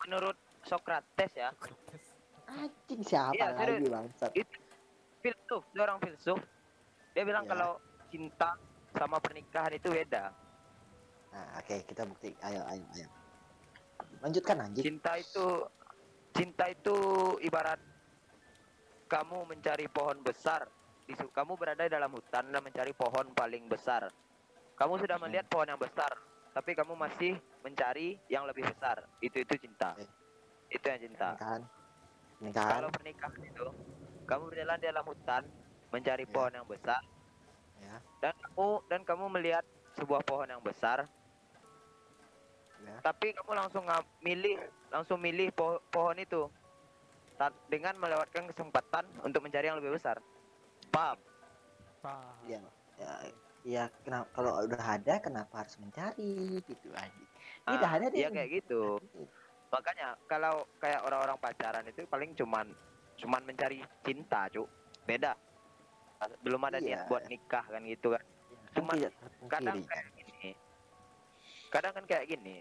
menurut 0.00 0.40
Socrates 0.64 1.28
ya 1.36 1.52
Socrates. 1.52 2.04
Anjing 2.48 3.04
siapa 3.04 3.36
Iya, 3.36 3.52
lagi 3.52 3.84
bangsat? 3.84 4.32
filsuf 5.20 5.60
dia 5.76 5.84
orang 5.84 6.00
filsuf 6.00 6.40
dia 7.12 7.28
bilang 7.28 7.44
Ya. 7.44 7.52
kalau 7.52 7.76
cinta 8.08 8.56
sama 8.96 9.20
pernikahan 9.20 9.76
itu 9.76 9.92
beda 9.92 10.32
Nah, 11.30 11.60
oke, 11.62 11.86
kita 11.86 12.02
bukti. 12.08 12.32
Ayo, 12.42 12.64
ayo, 12.66 12.82
ayo. 12.96 13.19
Lanjutkan 14.20 14.56
anjing. 14.60 14.84
cinta 14.84 15.16
itu 15.16 15.46
cinta 16.30 16.64
itu 16.68 16.96
ibarat 17.40 17.80
kamu 19.06 19.44
mencari 19.46 19.86
pohon 19.86 20.22
besar. 20.22 20.68
Kamu 21.10 21.58
berada 21.58 21.90
dalam 21.90 22.14
hutan 22.14 22.54
dan 22.54 22.62
mencari 22.62 22.94
pohon 22.94 23.34
paling 23.34 23.66
besar. 23.66 24.06
Kamu 24.78 24.94
sudah 24.96 25.18
Oke. 25.18 25.26
melihat 25.26 25.46
pohon 25.50 25.66
yang 25.66 25.80
besar 25.80 26.12
tapi 26.50 26.74
kamu 26.74 26.98
masih 26.98 27.34
mencari 27.62 28.18
yang 28.26 28.46
lebih 28.46 28.66
besar. 28.66 29.06
Itu 29.18 29.42
itu 29.42 29.54
cinta. 29.58 29.94
Itu 30.66 30.84
yang 30.86 31.00
cinta. 31.02 31.34
Kalau 32.54 32.88
pernikahan 32.90 33.42
itu 33.42 33.66
kamu 34.24 34.42
berjalan 34.48 34.78
di 34.78 34.86
dalam 34.86 35.04
hutan 35.04 35.42
mencari 35.90 36.24
Ya. 36.24 36.30
pohon 36.30 36.52
yang 36.54 36.66
besar. 36.66 37.02
Ya. 37.80 37.96
dan 38.20 38.36
kamu 38.36 38.68
dan 38.92 39.00
kamu 39.08 39.24
melihat 39.32 39.64
sebuah 39.96 40.20
pohon 40.20 40.44
yang 40.44 40.60
besar 40.60 41.08
Ya. 42.80 42.96
tapi 43.02 43.32
kamu 43.32 43.52
langsung 43.54 43.84
milih 44.20 44.56
langsung 44.88 45.18
milih 45.18 45.52
po- 45.52 45.84
pohon 45.86 46.16
itu 46.16 46.48
Ta- 47.34 47.56
dengan 47.66 47.96
melewatkan 47.96 48.44
kesempatan 48.46 49.04
untuk 49.20 49.40
mencari 49.40 49.66
yang 49.66 49.76
lebih 49.76 49.92
besar 49.92 50.16
paham 50.88 51.16
Paham. 52.00 52.32
Iya. 52.42 52.60
Ya, 52.96 53.12
ya 53.62 53.84
kenapa 54.00 54.28
kalau 54.32 54.56
udah 54.58 54.80
ada 54.80 55.14
kenapa 55.18 55.54
harus 55.58 55.76
mencari 55.76 56.32
gitu 56.62 56.88
anjing. 56.90 57.28
Ini 57.60 57.74
udah 57.76 57.90
Ah, 57.90 57.96
ada 57.98 58.06
iya 58.10 58.28
nih. 58.28 58.34
kayak 58.34 58.50
gitu 58.58 58.96
makanya 59.68 60.18
kalau 60.26 60.66
kayak 60.76 61.00
orang-orang 61.00 61.36
pacaran 61.36 61.84
itu 61.84 62.02
paling 62.04 62.32
cuman 62.34 62.72
cuman 63.14 63.40
mencari 63.44 63.78
cinta 64.00 64.48
cuk 64.48 64.66
beda 65.04 65.36
belum 66.40 66.60
ada 66.62 66.78
Iya. 66.78 66.84
niat 66.98 67.00
buat 67.06 67.24
nikah 67.26 67.64
kan 67.64 67.84
gitu 67.84 68.10
kan 68.10 68.24
Cuman 68.70 68.94
tidak 68.96 69.12
kadang 69.46 69.78
kayak 69.82 70.06
kadang 71.70 71.94
kan 71.94 72.04
kayak 72.04 72.26
gini 72.26 72.60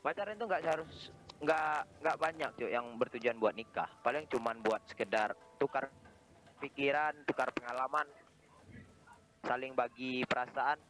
pacaran 0.00 0.34
itu 0.34 0.44
nggak 0.44 0.64
harus 0.64 0.92
nggak 1.38 1.70
nggak 2.00 2.16
banyak 2.16 2.50
cuy 2.56 2.70
yang 2.70 2.86
bertujuan 2.96 3.36
buat 3.36 3.52
nikah 3.52 3.88
paling 4.00 4.24
cuman 4.26 4.60
buat 4.60 4.80
sekedar 4.84 5.32
tukar 5.56 5.92
pikiran 6.58 7.12
tukar 7.24 7.52
pengalaman 7.52 8.08
saling 9.44 9.76
bagi 9.76 10.24
perasaan 10.24 10.80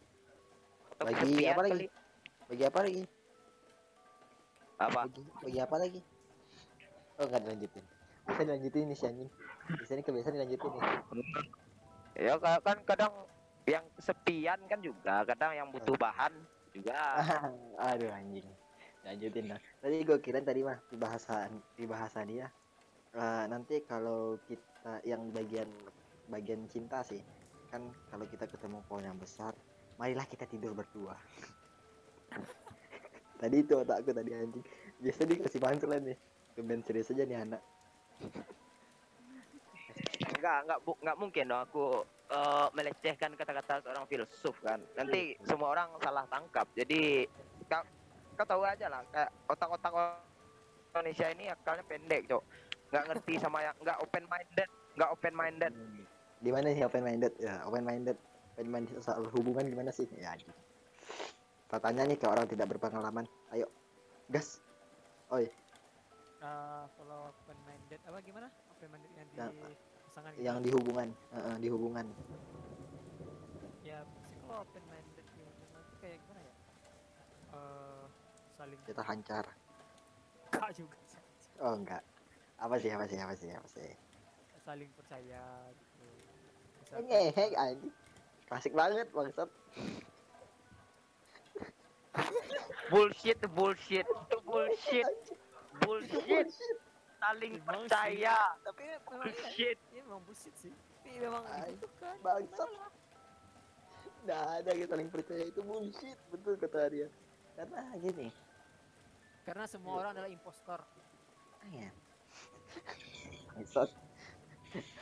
Bagi 0.94 1.42
apa 1.42 1.60
lagi? 1.60 1.72
kali. 1.74 1.86
Bagi 2.46 2.64
apa 2.64 2.78
lagi? 2.80 3.02
apa 4.74 5.00
Bagi, 5.02 5.22
bagi 5.42 5.58
apa 5.58 5.76
lagi? 5.76 6.00
Oh, 7.14 7.24
enggak 7.26 7.40
dilanjutin. 7.42 7.84
Bisa 8.30 8.40
dilanjutin 8.40 8.84
nih 8.86 8.96
si 8.96 9.04
anjing. 9.04 9.30
Bisa 9.74 9.92
nih 9.92 10.04
kebiasaan 10.06 10.34
dilanjutin 10.38 10.70
nih. 10.70 10.82
ya 12.14 12.38
ka- 12.38 12.62
kan 12.62 12.78
kadang 12.86 13.12
yang 13.66 13.82
kesepian 13.92 14.60
kan 14.64 14.78
juga 14.78 15.26
kadang 15.26 15.50
yang 15.50 15.68
butuh 15.74 15.98
bahan 15.98 16.30
juga 16.74 17.22
Aduh 17.94 18.10
anjing. 18.10 18.44
Lanjutin 19.06 19.46
lah. 19.54 19.60
Tadi 19.78 19.96
gue 20.02 20.18
kira 20.18 20.42
tadi 20.42 20.66
mah 20.66 20.76
di 20.90 20.96
bahasan 20.98 21.62
di 21.78 21.86
bahasa 21.86 22.26
dia. 22.26 22.50
eh, 23.14 23.44
nanti 23.46 23.78
kalau 23.86 24.42
kita 24.50 24.98
yang 25.06 25.30
bagian 25.30 25.70
bagian 26.26 26.66
cinta 26.66 26.98
sih 27.06 27.22
kan 27.70 27.86
kalau 28.10 28.26
kita 28.26 28.46
ketemu 28.50 28.82
pohon 28.86 29.06
yang 29.06 29.18
besar, 29.18 29.54
marilah 29.98 30.26
kita 30.26 30.46
tidur 30.50 30.74
berdua. 30.74 31.14
tadi 33.40 33.56
itu 33.62 33.74
otakku 33.78 34.10
tadi 34.10 34.34
anjing. 34.34 34.64
Biasa 34.98 35.20
dikasih 35.30 35.60
punchline 35.62 36.04
nih. 36.10 36.18
Kemen 36.54 36.80
serius 36.86 37.10
aja 37.10 37.26
nih 37.26 37.38
anak. 37.38 37.62
Enggak, 40.38 40.58
enggak, 40.66 40.78
bu, 40.86 40.92
enggak 41.02 41.18
mungkin 41.18 41.44
dong 41.50 41.62
aku 41.66 41.84
eh, 42.30 42.66
melecehkan 42.72 43.36
kata-kata 43.36 43.84
seorang 43.84 44.04
filsuf 44.08 44.56
kan. 44.64 44.80
Nanti 44.96 45.36
semua 45.44 45.74
orang 45.76 45.92
salah 46.00 46.24
tangkap. 46.30 46.68
Jadi 46.72 47.28
kau, 47.68 47.82
kau 48.38 48.46
tahu 48.46 48.62
aja 48.64 48.86
lah, 48.88 49.02
kayak 49.12 49.30
otak-otak 49.50 49.92
orang 49.92 50.20
Indonesia 50.94 51.26
ini 51.34 51.44
akalnya 51.50 51.84
pendek, 51.90 52.30
cok. 52.30 52.42
Enggak 52.94 53.04
ngerti 53.10 53.34
sama 53.42 53.58
yang 53.66 53.74
enggak 53.82 53.98
open 53.98 54.24
minded, 54.30 54.68
enggak 54.94 55.10
open 55.10 55.34
minded. 55.34 55.72
Di 56.38 56.50
mana 56.54 56.66
sih 56.70 56.84
open 56.86 57.02
minded? 57.02 57.32
Ya, 57.42 57.64
open 57.66 57.82
minded. 57.82 58.16
Open 58.54 58.68
minded 58.70 58.94
soal 59.02 59.26
hubungan 59.34 59.66
gimana 59.66 59.90
sih? 59.90 60.06
Ya. 60.14 60.38
Katanya 61.66 62.06
nih 62.06 62.14
ke 62.14 62.26
orang 62.30 62.46
tidak 62.46 62.70
berpengalaman. 62.70 63.26
Ayo. 63.50 63.66
Gas. 64.30 64.62
Oi. 65.34 65.50
Ah, 66.38 66.86
kalau 66.94 67.34
open 67.34 67.58
minded 67.66 67.98
apa 68.06 68.18
gimana? 68.22 68.46
Open 68.70 68.88
minded 68.94 69.10
yang 69.18 69.26
di 69.50 69.74
pasangan 70.14 70.30
gitu. 70.38 70.46
yang 70.46 70.62
di 70.62 70.70
hubungan 70.70 71.08
Heeh, 71.34 71.54
di 71.58 71.68
hubungan. 71.74 72.06
Ya 73.82 73.98
kalau 74.46 74.62
open 74.62 74.84
minded 74.86 75.26
di 75.26 75.42
hubungan 75.42 75.82
tuh 75.90 75.98
kayak 75.98 76.18
gimana 76.22 76.40
ya? 76.46 76.54
Eh 77.50 78.04
saling 78.54 78.80
kita 78.86 79.02
hancar. 79.02 79.44
Enggak 80.54 80.70
juga 80.78 80.98
sih. 81.10 81.22
oh 81.58 81.74
enggak. 81.74 82.02
Apa 82.62 82.74
sih 82.78 82.90
apa 82.94 83.04
sih 83.10 83.18
apa 83.18 83.34
sih 83.34 83.50
apa 83.50 83.68
sih? 83.74 83.90
Saling 84.62 84.90
percaya 84.94 85.42
gitu. 85.74 86.06
Ngehek 87.10 87.52
anjing. 87.58 87.94
Klasik 88.46 88.70
banget 88.70 89.10
bangsat. 89.10 89.50
Bullshit 92.86 93.42
bullshit. 93.50 94.06
Itu 94.06 94.38
bullshit. 94.46 95.10
Bullshit 95.82 96.54
saling 97.24 97.54
Emang 97.54 97.62
sih. 97.62 97.68
percaya. 97.88 98.36
Tapi 98.60 98.82
memang 98.82 99.00
iya, 99.00 99.08
bullshit. 99.08 99.78
Iya 99.88 100.02
memang 100.04 100.22
bullshit 100.22 100.54
sih. 100.54 100.72
Tapi 100.72 101.10
memang 101.18 101.42
Ay, 101.48 101.72
gitu 101.72 101.86
kan. 101.96 102.16
bangsat. 102.20 102.70
Nggak 104.24 104.42
ada 104.54 104.70
kita 104.72 104.90
saling 104.90 105.10
percaya. 105.10 105.42
Itu 105.44 105.60
bullshit. 105.62 106.18
Betul 106.28 106.54
kata 106.56 106.80
dia 106.88 107.08
karena 107.54 107.80
gini. 107.96 108.28
Karena 109.44 109.64
semua 109.64 109.90
Iya. 109.90 110.00
orang 110.00 110.10
adalah 110.12 110.30
impostor. 110.30 110.80
Ya 111.70 111.90
bangsat. 113.50 113.88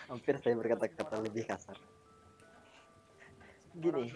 Hampir 0.07 0.35
saya 0.39 0.55
berkata-kata 0.55 1.17
lebih 1.19 1.49
kasar. 1.49 1.79
Gini. 3.73 4.13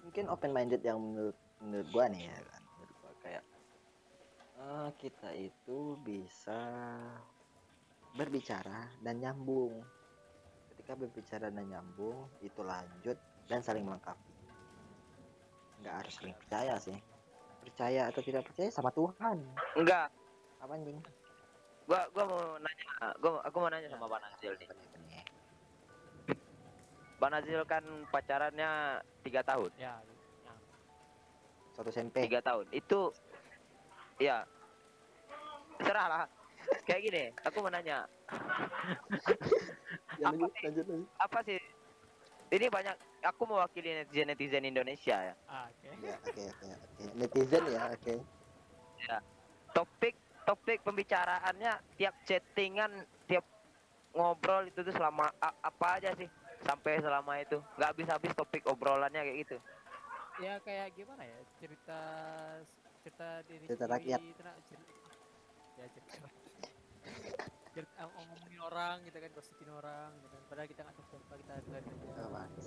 mungkin 0.00 0.30
open 0.30 0.50
minded 0.50 0.80
yang 0.80 0.96
menurut 0.96 1.36
menurut 1.60 1.88
gua 1.92 2.08
nih 2.08 2.24
ya 2.24 2.38
eh, 4.60 4.90
kita 5.00 5.30
itu 5.34 5.96
bisa 6.04 6.60
berbicara 8.14 8.90
dan 9.00 9.22
nyambung. 9.22 9.80
Ketika 10.74 10.92
berbicara 10.96 11.48
dan 11.48 11.64
nyambung 11.64 12.28
itu 12.44 12.60
lanjut 12.60 13.16
dan 13.48 13.60
saling 13.64 13.84
melengkapi. 13.84 14.32
Nggak 15.80 15.94
harus 16.04 16.12
saling 16.20 16.36
percaya 16.36 16.74
sih. 16.76 16.96
Percaya 17.60 18.08
atau 18.08 18.20
tidak 18.24 18.44
percaya 18.48 18.70
sama 18.72 18.90
Tuhan. 18.92 19.36
Enggak. 19.76 20.08
Apa 20.60 20.72
anjing? 20.76 21.00
Gua 21.88 22.06
gua 22.12 22.24
mau 22.28 22.42
nanya 22.60 22.86
gua 23.18 23.30
aku 23.42 23.56
mau 23.58 23.70
nanya 23.72 23.88
sama 23.90 24.06
Bang 24.06 24.22
Nazil 24.22 24.52
nih? 24.60 24.68
Bang 27.20 27.36
Nazil 27.36 27.60
kan 27.68 27.84
pacarannya 28.08 29.00
tiga 29.20 29.44
tahun. 29.44 29.68
Ya, 29.76 29.92
ya. 30.00 30.54
satu 31.76 31.92
SMP 31.92 32.24
tiga 32.24 32.40
tahun. 32.40 32.64
Itu 32.72 33.12
ya 34.20 34.44
serah 35.80 36.06
lah. 36.06 36.24
Kayak 36.84 37.00
gini 37.08 37.22
aku 37.40 37.64
mau 37.64 37.72
nanya. 37.72 38.04
Ya, 40.20 40.28
lanjut, 40.28 40.52
lanjut, 40.60 40.84
lanjut. 40.86 41.08
apa 41.18 41.38
sih? 41.48 41.58
Ini 42.50 42.66
banyak 42.68 42.94
aku 43.24 43.42
mewakili 43.48 43.96
netizen 43.96 44.28
netizen 44.28 44.68
Indonesia 44.68 45.16
ya. 45.32 45.34
Ah, 45.48 45.66
oke. 45.72 45.88
Ya 46.04 46.14
oke 46.20 46.44
netizen 47.16 47.64
ya 47.72 47.82
oke. 47.90 48.14
Topik 49.72 50.14
topik 50.44 50.78
pembicaraannya 50.84 51.72
tiap 51.96 52.14
chattingan 52.28 53.06
tiap 53.24 53.46
ngobrol 54.12 54.66
itu 54.66 54.82
tuh 54.82 54.92
selama 54.92 55.30
a- 55.40 55.58
apa 55.64 55.86
aja 55.96 56.12
sih? 56.18 56.28
Sampai 56.60 57.00
selama 57.00 57.40
itu. 57.40 57.56
Nggak 57.80 57.88
habis 57.96 58.08
habis 58.12 58.32
topik 58.36 58.68
obrolannya 58.68 59.24
kayak 59.24 59.38
gitu. 59.48 59.56
Ya 60.44 60.60
kayak 60.60 60.92
gimana 60.92 61.24
ya 61.24 61.38
cerita 61.60 62.00
cerita 63.00 63.28
diri 63.44 63.64
Cerita 63.64 63.86
rakyat. 63.86 64.20
ya 65.80 65.86
cerita 67.70 68.02
ngomongin 68.04 68.60
orang 68.60 68.96
gitu 69.06 69.16
kan 69.16 69.30
gosipin 69.32 69.70
orang 69.70 70.10
gitu 70.18 70.28
kan. 70.28 70.42
Padahal 70.50 70.68
kita 70.68 70.80
nggak 70.82 70.94
tahu 70.94 71.06
siapa 71.08 71.32
kita 71.38 71.52
dengerin 71.64 71.86
aja 71.88 72.20
Oh, 72.20 72.30
bagus. 72.30 72.66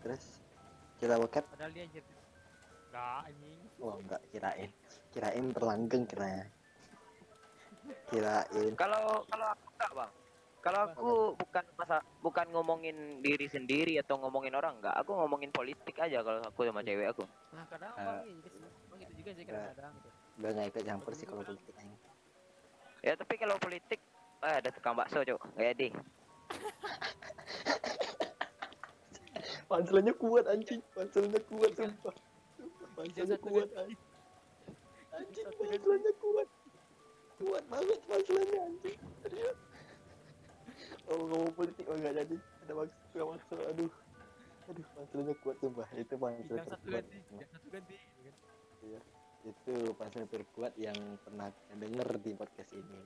terus 0.00 0.24
kita 0.98 1.14
bokep? 1.16 1.44
Padahal 1.48 1.72
dia 1.72 1.84
cerita 1.88 2.12
nggak 2.90 3.16
anjing. 3.24 3.60
Oh 3.80 3.94
enggak 3.96 4.20
kirain. 4.28 4.70
Kirain 5.08 5.44
terlanggeng 5.50 6.04
kiranya 6.04 6.44
kirain. 8.10 8.72
Kalau 8.76 9.24
kalau 9.24 9.46
aku 9.48 9.66
enggak 9.72 9.90
bang. 9.94 10.12
Kalau 10.60 10.80
Apa? 10.84 10.92
aku 10.92 11.10
bukan 11.40 11.64
masa 11.72 11.96
bukan 12.20 12.46
ngomongin 12.52 12.96
diri 13.24 13.48
sendiri 13.48 13.96
atau 13.96 14.20
ngomongin 14.20 14.52
orang 14.52 14.76
enggak 14.76 14.92
aku 14.92 15.16
ngomongin 15.16 15.48
politik 15.48 15.96
aja 15.96 16.20
kalau 16.20 16.44
aku 16.44 16.68
sama 16.68 16.84
cewek 16.84 17.08
aku. 17.08 17.24
nah 17.56 17.64
kadang 17.64 17.96
emang 17.96 18.20
iya 18.28 18.68
juga 19.20 19.30
sih 19.36 19.44
kadang-kadang 19.44 19.92
gitu. 20.00 20.08
udah 20.40 20.50
nggak 20.56 20.66
ikut 20.72 20.82
campur 20.88 21.12
sih 21.12 21.26
kalau 21.28 21.42
politik 21.44 21.74
aing 21.76 21.94
ya 23.00 23.12
tapi 23.16 23.34
kalau 23.36 23.56
politik 23.60 24.00
eh 24.40 24.54
ada 24.56 24.68
tukang 24.72 24.96
bakso 24.96 25.20
cok 25.20 25.40
kayak 25.56 25.74
di 25.76 25.88
panselannya 29.70 30.14
kuat 30.18 30.44
anjing. 30.50 30.82
Panselannya 30.90 31.40
kuat 31.46 31.70
sumpah. 31.78 32.14
Panselannya 32.98 33.38
kuat, 33.38 33.68
anjing. 33.78 34.00
Anjing 35.14 35.46
panselannya 35.54 36.12
kuat. 36.18 36.48
Kuat 37.38 37.64
banget 37.70 37.98
panselannya 38.10 38.58
anjing. 38.66 38.98
Oh 41.10 41.18
ngomong 41.26 41.54
politik 41.54 41.86
oh 41.86 41.94
nggak 41.94 42.14
jadi. 42.18 42.36
Ada 42.66 42.72
maksud 42.74 42.98
nggak 43.14 43.28
maksud 43.30 43.58
aduh. 43.70 43.92
Aduh 44.66 44.86
panselannya 44.98 45.34
kuat 45.46 45.56
sumpah. 45.62 45.88
Itu 45.94 46.14
pansel 46.18 46.54
yang 46.58 46.66
satu 46.66 46.86
ganti 46.90 47.18
yang 47.30 47.48
satu 47.54 47.66
ganti 47.70 47.96
gitu 48.80 48.96
kan. 48.96 49.04
itu 49.40 49.74
pansel 49.96 50.28
terkuat 50.28 50.72
yang 50.76 50.96
pernah 51.24 51.48
kita 51.48 51.74
denger 51.80 52.08
di 52.20 52.30
podcast 52.36 52.72
ini. 52.76 53.00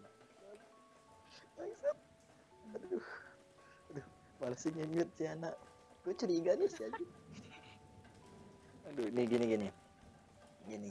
Bangsat. 1.54 1.96
Aduh. 2.74 3.06
Aduh 3.94 4.06
malesnya 4.42 4.86
mute 4.90 5.14
si 5.14 5.24
anak. 5.30 5.54
Gue 6.02 6.14
curiga 6.18 6.58
nih 6.58 6.66
si 6.66 6.82
anjing. 6.82 7.10
Aduh 8.90 9.06
nih 9.14 9.24
gini 9.30 9.44
gini. 9.46 9.68
Gini. 10.66 10.90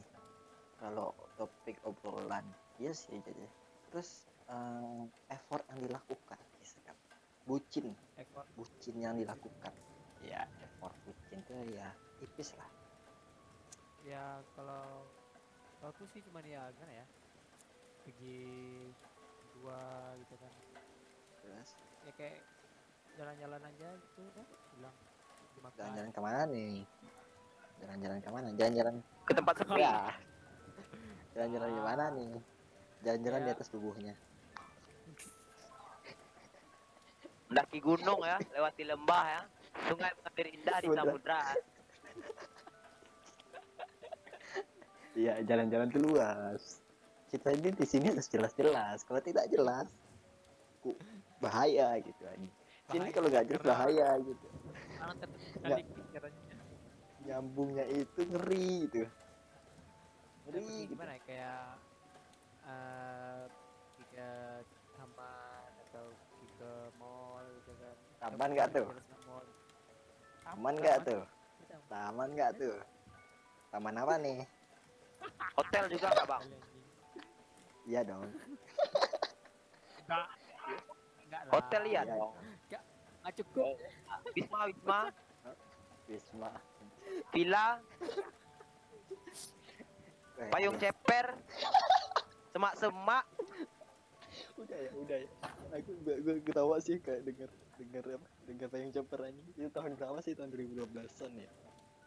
Kalau 0.79 1.15
topik 1.39 1.79
obrolan 1.87 2.43
iya 2.79 2.91
sih 2.91 3.15
jadi 3.23 3.45
terus 3.91 4.27
eh, 4.49 5.03
effort 5.31 5.63
yang 5.71 5.79
dilakukan 5.91 6.39
misalkan 6.59 6.95
bucin. 7.43 7.91
Effort. 8.15 8.47
Bucin 8.55 8.95
yang 8.95 9.15
dilakukan. 9.19 9.75
Ya 10.23 10.47
effort 10.63 10.95
bucin 11.03 11.39
tuh 11.47 11.59
ya 11.71 11.91
tipis 12.19 12.55
lah 12.55 12.82
ya 14.03 14.43
kalau 14.55 15.07
aku 15.83 16.03
sih 16.11 16.19
cuman 16.27 16.43
ya 16.43 16.67
gimana 16.75 16.93
ya 17.03 17.05
pergi 18.03 18.39
dua 19.59 19.79
gitu 20.19 20.35
kan. 20.39 20.51
Terus? 21.43 21.69
Ya 22.03 22.11
kayak 22.19 22.37
jalan-jalan 23.15 23.61
aja 23.63 23.89
gitu 23.95 24.21
kan 24.35 24.47
dimakan 25.53 25.79
jalan-jalan 25.79 26.11
ke 26.11 26.21
mana? 26.21 26.41
nih? 26.49 26.75
Jalan-jalan 27.79 28.19
ke 28.19 28.29
mana? 28.31 28.47
Jalan-jalan 28.57 28.95
ke 29.23 29.31
tempat 29.31 29.55
sepi. 29.59 29.79
Ya 29.79 29.97
jalan-jalan 31.33 31.69
di 31.71 31.81
mana 31.83 32.03
nih? 32.13 32.31
Jalan-jalan 33.03 33.39
di 33.43 33.49
Ya. 33.51 33.55
atas 33.55 33.67
tubuhnya. 33.71 34.13
Mendaki 37.51 37.79
gunung 37.83 38.19
ya 38.25 38.37
lewati 38.51 38.83
lembah 38.83 39.25
ya. 39.29 39.41
Sungai 39.89 40.11
mengalir 40.15 40.47
indah 40.53 40.77
di 40.79 40.87
Samudra. 40.89 41.39
samudra 41.41 41.41
iya 45.17 45.39
jalan-jalan 45.45 45.87
tuh 45.89 46.01
luas. 46.01 46.81
Kita 47.29 47.49
ini 47.49 47.73
di 47.73 47.85
sini 47.85 48.13
harus 48.13 48.29
jelas-jelas. 48.29 49.01
Kalau 49.05 49.21
tidak 49.21 49.49
jelas 49.49 49.89
ku 50.83 50.91
bahaya 51.39 51.95
gitu 52.03 52.23
aja 52.27 52.49
sini 52.91 53.09
kalau 53.15 53.27
nggak 53.31 53.45
jelas 53.47 53.63
bahaya 53.63 54.09
gitu. 54.19 54.47
Nggak. 55.63 55.81
nyambungnya 57.23 57.87
itu 57.87 58.19
ngeri 58.27 58.91
gitu. 58.91 59.07
Ngeri 60.43 60.67
gitu. 60.83 60.91
gimana 60.91 61.15
ya 61.15 61.21
kayak 61.23 61.63
eh 62.67 63.43
pergi 63.47 64.03
ke 64.11 64.29
taman 64.99 65.71
atau 65.87 66.05
ke 66.59 66.71
mall 66.99 67.45
gitu 67.63 67.71
kan. 67.79 67.95
Taman 68.19 68.49
nggak 68.51 68.69
tuh? 68.75 68.87
Taman 70.43 70.75
nggak 70.83 70.97
tuh? 71.07 71.23
Taman 71.87 72.29
nggak 72.35 72.51
tuh? 72.59 72.77
Taman 73.71 73.95
apa 73.97 74.15
nih 74.19 74.39
hotel 75.53 75.83
juga 75.87 76.07
nggak 76.09 76.27
bang? 76.27 76.43
Iya 77.83 78.01
dong. 78.03 78.23
Enggak. 80.03 80.27
Enggak 81.23 81.41
hotel 81.49 81.81
iya 81.85 82.01
Iya. 82.01 82.13
dong. 82.15 82.33
Nggak. 82.67 82.83
Cukup. 83.33 83.75
wisma 84.35 84.59
wisma. 84.67 84.99
Wisma. 86.05 86.51
Villa. 87.31 87.67
Eh, 90.35 90.49
payung 90.49 90.75
aduh. 90.75 90.81
ceper. 90.81 91.27
Semak 92.51 92.73
semak 92.77 93.25
udah 94.53 94.77
ya 94.77 94.91
udah 94.93 95.17
ya. 95.17 95.29
Aku 95.73 95.91
gue 96.05 96.15
gue 96.21 96.35
ketawa 96.41 96.77
sih 96.77 97.01
kayak 97.01 97.25
denger 97.25 97.49
denger 97.75 98.03
apa 98.17 98.27
denger 98.45 98.67
payung 98.69 98.93
ceper 98.93 99.19
ini 99.27 99.41
itu 99.51 99.69
tahun 99.69 99.97
berapa 99.97 100.19
sih? 100.21 100.33
Tahun 100.33 100.49
2012an 100.49 101.31
ya. 101.33 101.49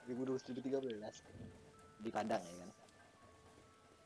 2012 0.06 0.54
2013 0.54 0.86
di 1.98 2.10
Padang 2.14 2.38
ya 2.38 2.54
kan 2.62 2.70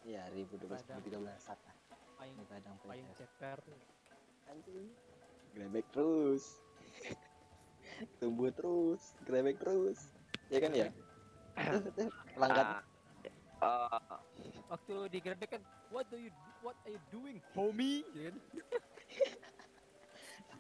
iya 0.05 0.23
2012 0.33 0.69
Padang. 0.71 1.01
2013 1.05 1.53
apa? 1.53 1.71
Payung 2.17 2.37
di 2.37 2.47
Padang 2.49 2.77
Padang 2.81 3.13
ceper. 3.17 3.59
anjing. 4.51 4.89
Grebek 5.55 5.87
terus. 5.95 6.45
Tumbuh 8.21 8.51
terus 8.51 9.15
grebek 9.25 9.61
terus. 9.61 9.99
Ya 10.49 10.59
kan 10.59 10.73
ya? 10.73 10.89
Tuh, 11.97 12.09
pelanggan 12.35 12.81
Ah, 13.61 14.01
eh, 14.41 14.57
Waktu 14.73 15.13
digrebek 15.13 15.53
kan, 15.53 15.63
what 15.93 16.09
do 16.09 16.17
you 16.17 16.33
what 16.65 16.73
are 16.89 16.97
you 16.97 17.03
doing, 17.13 17.37
homie? 17.53 18.01
Ya 18.17 18.33
kan? 18.33 18.37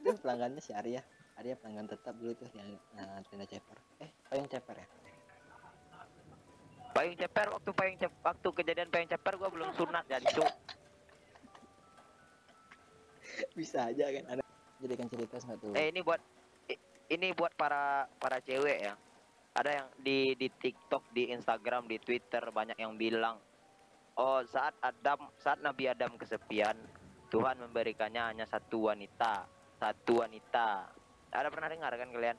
itu 0.00 0.16
pelanggannya 0.20 0.60
si 0.60 0.76
Arya. 0.76 1.00
Arya 1.40 1.56
pelanggan 1.56 1.88
tetap 1.88 2.12
dulu 2.20 2.36
tuh 2.36 2.48
yang 2.52 2.68
uh, 3.00 3.24
tenda 3.32 3.48
ceper. 3.48 3.76
Eh 4.04 4.10
payung 4.28 4.48
ceper 4.52 4.76
ya 4.76 4.86
payung 7.00 7.16
ceper 7.16 7.48
waktu 7.48 7.70
payung 7.72 7.96
ceper 7.96 8.20
waktu 8.20 8.48
kejadian 8.60 8.88
payung 8.92 9.08
ceper 9.08 9.34
gua 9.40 9.48
belum 9.48 9.72
sunat 9.72 10.04
ya 10.12 10.20
cuk 10.20 10.52
bisa 13.56 13.88
aja 13.88 14.04
kan 14.12 14.24
ada 14.36 14.42
jadikan 14.80 15.06
cerita 15.12 15.36
nggak 15.40 15.56
tuh. 15.60 15.72
Eh 15.76 15.92
ini 15.92 16.00
buat 16.00 16.20
ini 17.12 17.26
buat 17.36 17.52
para 17.54 18.08
para 18.16 18.40
cewek 18.40 18.78
ya. 18.80 18.94
Ada 19.50 19.70
yang 19.82 19.88
di 20.00 20.18
di 20.38 20.48
TikTok 20.48 21.10
di 21.10 21.34
Instagram 21.34 21.90
di 21.90 21.98
Twitter 21.98 22.40
banyak 22.48 22.78
yang 22.78 22.94
bilang 22.94 23.36
oh 24.16 24.40
saat 24.46 24.72
Adam 24.80 25.28
saat 25.42 25.58
Nabi 25.60 25.90
Adam 25.90 26.14
kesepian 26.14 26.78
Tuhan 27.30 27.58
memberikannya 27.58 28.34
hanya 28.34 28.46
satu 28.46 28.90
wanita 28.90 29.46
satu 29.80 30.22
wanita. 30.22 30.92
Ada 31.30 31.48
pernah 31.48 31.68
dengar 31.70 31.92
kan 31.94 32.08
kalian? 32.12 32.36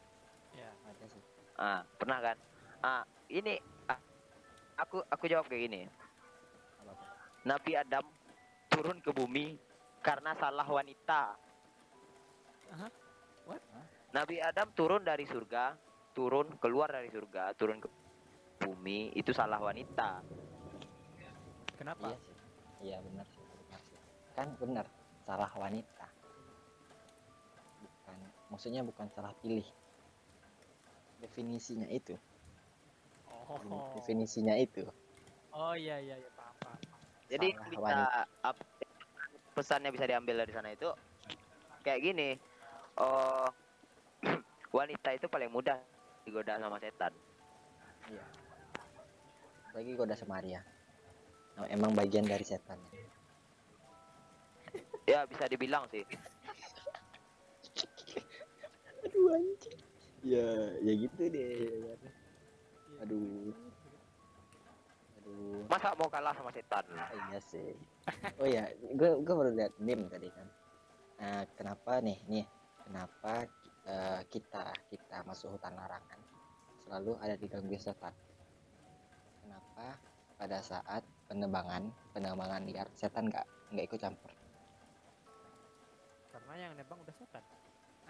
Ya. 0.54 0.70
ada 0.88 1.06
sih. 1.10 1.24
Ah 1.58 1.82
pernah 1.98 2.20
kan? 2.22 2.38
Ah 2.86 3.04
ini 3.28 3.60
aku 4.82 4.98
aku 5.08 5.26
jawab 5.30 5.46
kayak 5.48 5.70
gini 5.70 5.82
Nabi 7.46 7.72
Adam 7.74 8.06
turun 8.70 9.02
ke 9.02 9.10
bumi 9.10 9.58
karena 10.06 10.38
salah 10.38 10.66
wanita. 10.66 11.34
Aha. 12.70 12.88
What? 13.50 13.62
Nabi 14.14 14.38
Adam 14.38 14.70
turun 14.78 15.02
dari 15.02 15.26
surga, 15.26 15.74
turun 16.14 16.54
keluar 16.62 16.94
dari 16.94 17.10
surga, 17.10 17.58
turun 17.58 17.82
ke 17.82 17.90
bumi 18.62 19.10
itu 19.18 19.34
salah 19.34 19.58
wanita. 19.58 20.22
Kenapa? 21.82 22.14
iya 22.14 22.18
sih 22.22 22.38
iya 22.86 22.98
benar 23.02 23.26
sih 23.26 23.42
benar 23.42 23.82
sih 23.90 24.00
kan 24.38 24.48
benar 24.62 24.86
salah 25.26 25.52
wanita 25.58 26.08
bukan 27.82 28.18
maksudnya 28.54 28.82
bukan 28.86 29.08
salah 29.18 29.34
pilih 29.42 29.66
definisinya 31.22 31.90
itu 31.90 32.14
Oh. 33.50 33.94
definisinya 33.98 34.54
itu 34.58 34.86
Oh 35.52 35.76
iya 35.76 36.00
iya 36.00 36.16
iya 36.16 36.32
paham 36.32 36.56
paham. 36.64 36.80
Jadi 37.28 37.48
Salah 37.52 37.68
bisa 37.68 38.00
pesannya 39.52 39.92
bisa 39.92 40.08
diambil 40.08 40.48
dari 40.48 40.56
sana 40.56 40.72
itu 40.72 40.88
kayak 41.84 42.00
gini. 42.00 42.40
Oh 42.96 43.44
wanita 44.78 45.12
itu 45.12 45.28
paling 45.28 45.52
mudah 45.52 45.76
digoda 46.24 46.56
sama 46.56 46.80
setan. 46.80 47.12
iya 48.10 48.26
lagi 49.72 49.92
goda 49.96 50.16
semaria 50.16 50.64
Nah, 51.60 51.68
emang 51.68 51.92
bagian 51.92 52.24
dari 52.24 52.48
setan 52.48 52.80
Ya 55.04 55.28
bisa 55.28 55.52
dibilang 55.52 55.84
sih. 55.92 56.08
aduh 59.04 59.36
anjing 59.36 59.80
ya 60.24 60.48
ya 60.80 60.94
gitu 60.96 61.28
deh 61.28 61.68
Iya. 61.68 61.96
Aduh 63.02 63.50
aduh 65.18 65.66
Masa 65.70 65.96
mau 65.98 66.10
kalah 66.12 66.34
sama 66.36 66.52
setan? 66.52 66.86
Oh, 66.92 67.20
iya 67.32 67.40
sih. 67.40 67.72
Oh 68.42 68.48
ya, 68.50 68.68
gue 68.98 69.10
gue 69.24 69.34
baru 69.34 69.52
lihat 69.56 69.74
meme 69.80 70.10
tadi 70.12 70.28
kan. 70.34 70.48
Nah, 71.22 71.42
kenapa 71.56 72.02
nih, 72.02 72.18
nih, 72.28 72.46
kenapa 72.84 73.46
eh, 73.88 74.22
kita 74.28 74.74
kita 74.90 75.24
masuk 75.24 75.56
hutan 75.56 75.78
larangan 75.78 76.20
selalu 76.84 77.16
ada 77.22 77.38
diganggu 77.38 77.78
setan? 77.78 78.12
Kenapa 79.46 79.96
pada 80.36 80.60
saat 80.60 81.06
penebangan 81.30 81.88
penebangan 82.12 82.66
liar 82.66 82.90
setan 82.98 83.30
nggak 83.30 83.46
nggak 83.72 83.86
ikut 83.88 84.00
campur? 84.02 84.32
Karena 86.34 86.54
yang 86.58 86.74
nebang 86.76 87.00
udah 87.00 87.16
setan. 87.16 87.44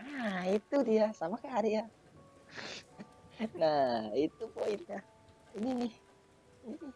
Nah, 0.01 0.49
itu 0.49 0.77
dia 0.88 1.13
sama 1.13 1.38
kayak 1.38 1.56
Arya. 1.62 1.84
nah, 3.62 4.13
itu 4.13 4.45
poinnya. 4.54 4.99
Ini 5.58 5.69
nih. 5.86 5.93
Ini 6.69 6.88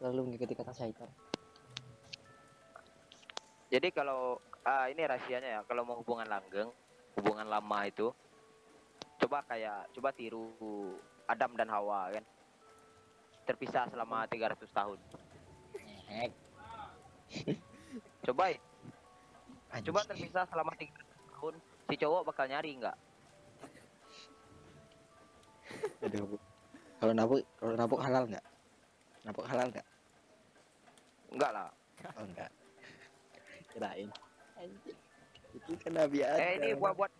selalu 0.00 0.32
mengikuti 0.32 0.56
kata 0.56 0.72
syaitan. 0.72 1.08
Jadi 3.68 3.92
kalau 3.92 4.40
ah, 4.64 4.88
ini 4.88 5.04
rahasianya 5.04 5.48
ya, 5.48 5.60
kalau 5.68 5.84
mau 5.84 6.00
hubungan 6.00 6.26
langgeng, 6.26 6.72
hubungan 7.20 7.46
lama 7.46 7.78
itu, 7.86 8.08
coba 9.20 9.44
kayak 9.44 9.92
coba 9.92 10.10
tiru 10.16 10.48
Adam 11.28 11.52
dan 11.54 11.68
Hawa 11.68 12.10
kan, 12.16 12.24
terpisah 13.46 13.86
selama 13.92 14.26
300 14.26 14.56
tahun. 14.72 14.98
Coba 18.26 18.56
coba 19.86 20.00
terpisah 20.08 20.48
selama 20.50 20.72
300 20.74 20.90
tahun, 21.30 21.54
si 21.86 21.94
cowok 22.00 22.26
bakal 22.26 22.50
nyari 22.50 22.74
nggak? 22.74 22.96
Aduh. 26.04 26.38
Kalau 27.00 27.12
nabuk, 27.16 27.40
kalau 27.56 27.74
nabuk 27.76 28.00
halal 28.04 28.24
nggak? 28.28 28.44
Nabuk 29.24 29.46
halal 29.48 29.66
nggak? 29.72 29.86
Enggak 31.30 31.50
lah. 31.54 31.68
Oh 32.16 32.24
enggak. 32.24 32.50
Kirain. 33.72 34.08
Itu 35.54 35.72
kan 35.80 35.92
Nabi 35.94 36.18
Adam. 36.24 36.40
Eh 36.40 36.52
ini 36.60 36.68
buat 36.76 36.94
buat 36.96 37.12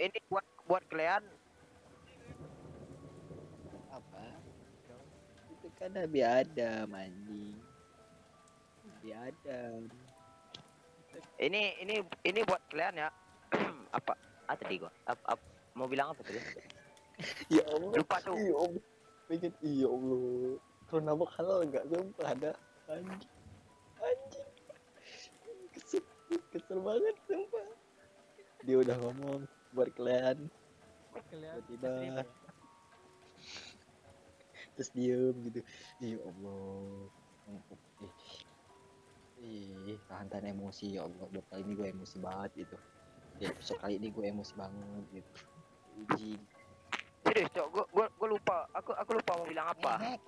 ini 0.00 0.18
buat 0.26 0.46
buat 0.66 0.82
kalian 0.90 1.22
apa? 3.94 4.22
Itu 5.54 5.68
kan 5.78 5.90
Nabi 5.94 6.20
Adam 6.24 6.86
anjing. 6.90 7.54
Nabi 8.84 9.10
Adam. 9.14 9.78
ini 11.38 11.78
ini 11.78 11.94
ini 12.26 12.40
buat 12.42 12.62
kalian 12.70 13.06
ya. 13.06 13.08
apa? 13.98 14.12
Ah 14.50 14.56
tadi 14.58 14.82
gua. 14.82 14.90
Ap- 15.06 15.26
ap- 15.30 15.48
mau 15.78 15.86
bilang 15.86 16.10
apa 16.10 16.20
tadi? 16.26 16.42
Ya 17.52 17.62
Allah. 17.70 17.90
Lupa 17.94 18.16
tuh. 18.22 18.34
Iya 18.34 18.54
Allah. 18.58 18.84
Pengen 19.30 19.52
iya 19.62 19.86
Allah. 19.88 20.58
Kalau 20.90 21.00
nabuk 21.02 21.30
halal 21.38 21.58
nggak 21.66 21.84
sumpah 21.88 22.26
ada. 22.28 22.52
Anjing. 22.90 23.22
Anjing. 24.02 24.50
Kesel, 25.74 26.02
kesel 26.52 26.78
banget 26.82 27.16
sumpah. 27.26 27.66
Dia 28.64 28.76
udah 28.80 28.96
ngomong 28.98 29.46
buat 29.72 29.90
kalian. 29.96 30.50
Tiba-tiba. 31.30 32.26
terus 34.74 34.90
diem 34.90 35.34
gitu 35.46 35.60
ya 36.02 36.18
Allah 36.18 37.06
ih 39.44 39.98
tahan 40.10 40.26
tahan 40.26 40.50
emosi 40.50 40.98
ya 40.98 41.06
Allah 41.06 41.30
dua 41.30 41.44
kali 41.46 41.62
ini 41.62 41.72
gue 41.78 41.88
emosi 41.94 42.16
banget 42.18 42.50
gitu 42.66 42.76
ya 43.38 43.54
episode 43.54 43.78
kali 43.78 44.02
ini 44.02 44.10
gue 44.10 44.24
emosi 44.26 44.52
banget 44.58 45.04
gitu 45.14 45.32
Anjing. 45.94 46.42
Serius, 47.34 47.50
cok. 47.50 47.66
Gua, 47.74 47.84
gua, 47.90 48.06
gua 48.14 48.28
lupa. 48.30 48.56
Aku 48.78 48.94
aku 48.94 49.10
lupa 49.18 49.32
mau 49.34 49.42
bilang 49.42 49.66
apa. 49.66 49.92
Nek, 49.98 50.22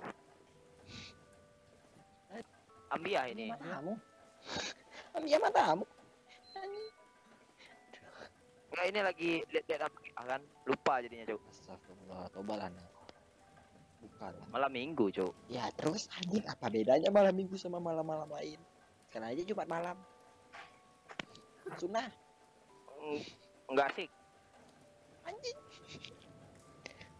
Ambiah 2.90 3.30
ini. 3.30 3.46
matamu 3.54 3.94
Ambil 5.14 5.38
matamu. 5.38 5.84
Enggak 8.66 8.86
ini 8.90 9.00
lagi 9.00 9.30
lihat-lihat 9.54 9.82
apa 9.86 10.22
kan? 10.26 10.40
Lupa 10.66 10.98
jadinya, 10.98 11.30
cok. 11.30 11.40
Astagfirullah 11.46 12.26
tobat 12.34 12.58
lah 12.58 12.68
Nek. 12.74 12.90
bukan 14.02 14.32
lah. 14.34 14.46
Malam 14.50 14.70
minggu, 14.74 15.06
cok. 15.14 15.32
ya 15.46 15.70
terus 15.78 16.10
anjing 16.18 16.42
apa 16.42 16.66
bedanya 16.66 17.10
malam 17.14 17.32
minggu 17.32 17.54
sama 17.54 17.78
malam-malam 17.78 18.28
lain 18.28 18.58
sekarang 19.08 19.32
aja 19.34 19.42
Jumat 19.42 19.66
malam 19.66 19.96
sunnah 21.74 22.06
Eng- 23.02 23.26
Enggak 23.66 23.88
sih. 23.98 24.06
anjing 25.24 25.58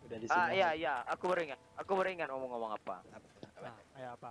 udah 0.07 0.19
di 0.23 0.27
Ah 0.31 0.49
iya 0.55 0.69
iya, 0.73 0.95
aku 1.11 1.27
baru 1.27 1.51
ingat. 1.51 1.61
Aku 1.83 1.90
baru 1.99 2.09
ingat 2.14 2.29
ngomong-ngomong 2.31 2.73
apa. 2.79 2.97
Nah, 3.61 3.77
kayak 3.95 4.11
apa? 4.19 4.31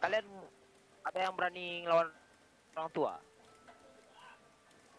Kalian 0.00 0.26
ada 1.04 1.18
yang 1.18 1.34
berani 1.36 1.66
ngelawan 1.84 2.08
orang 2.76 2.90
tua? 2.92 3.14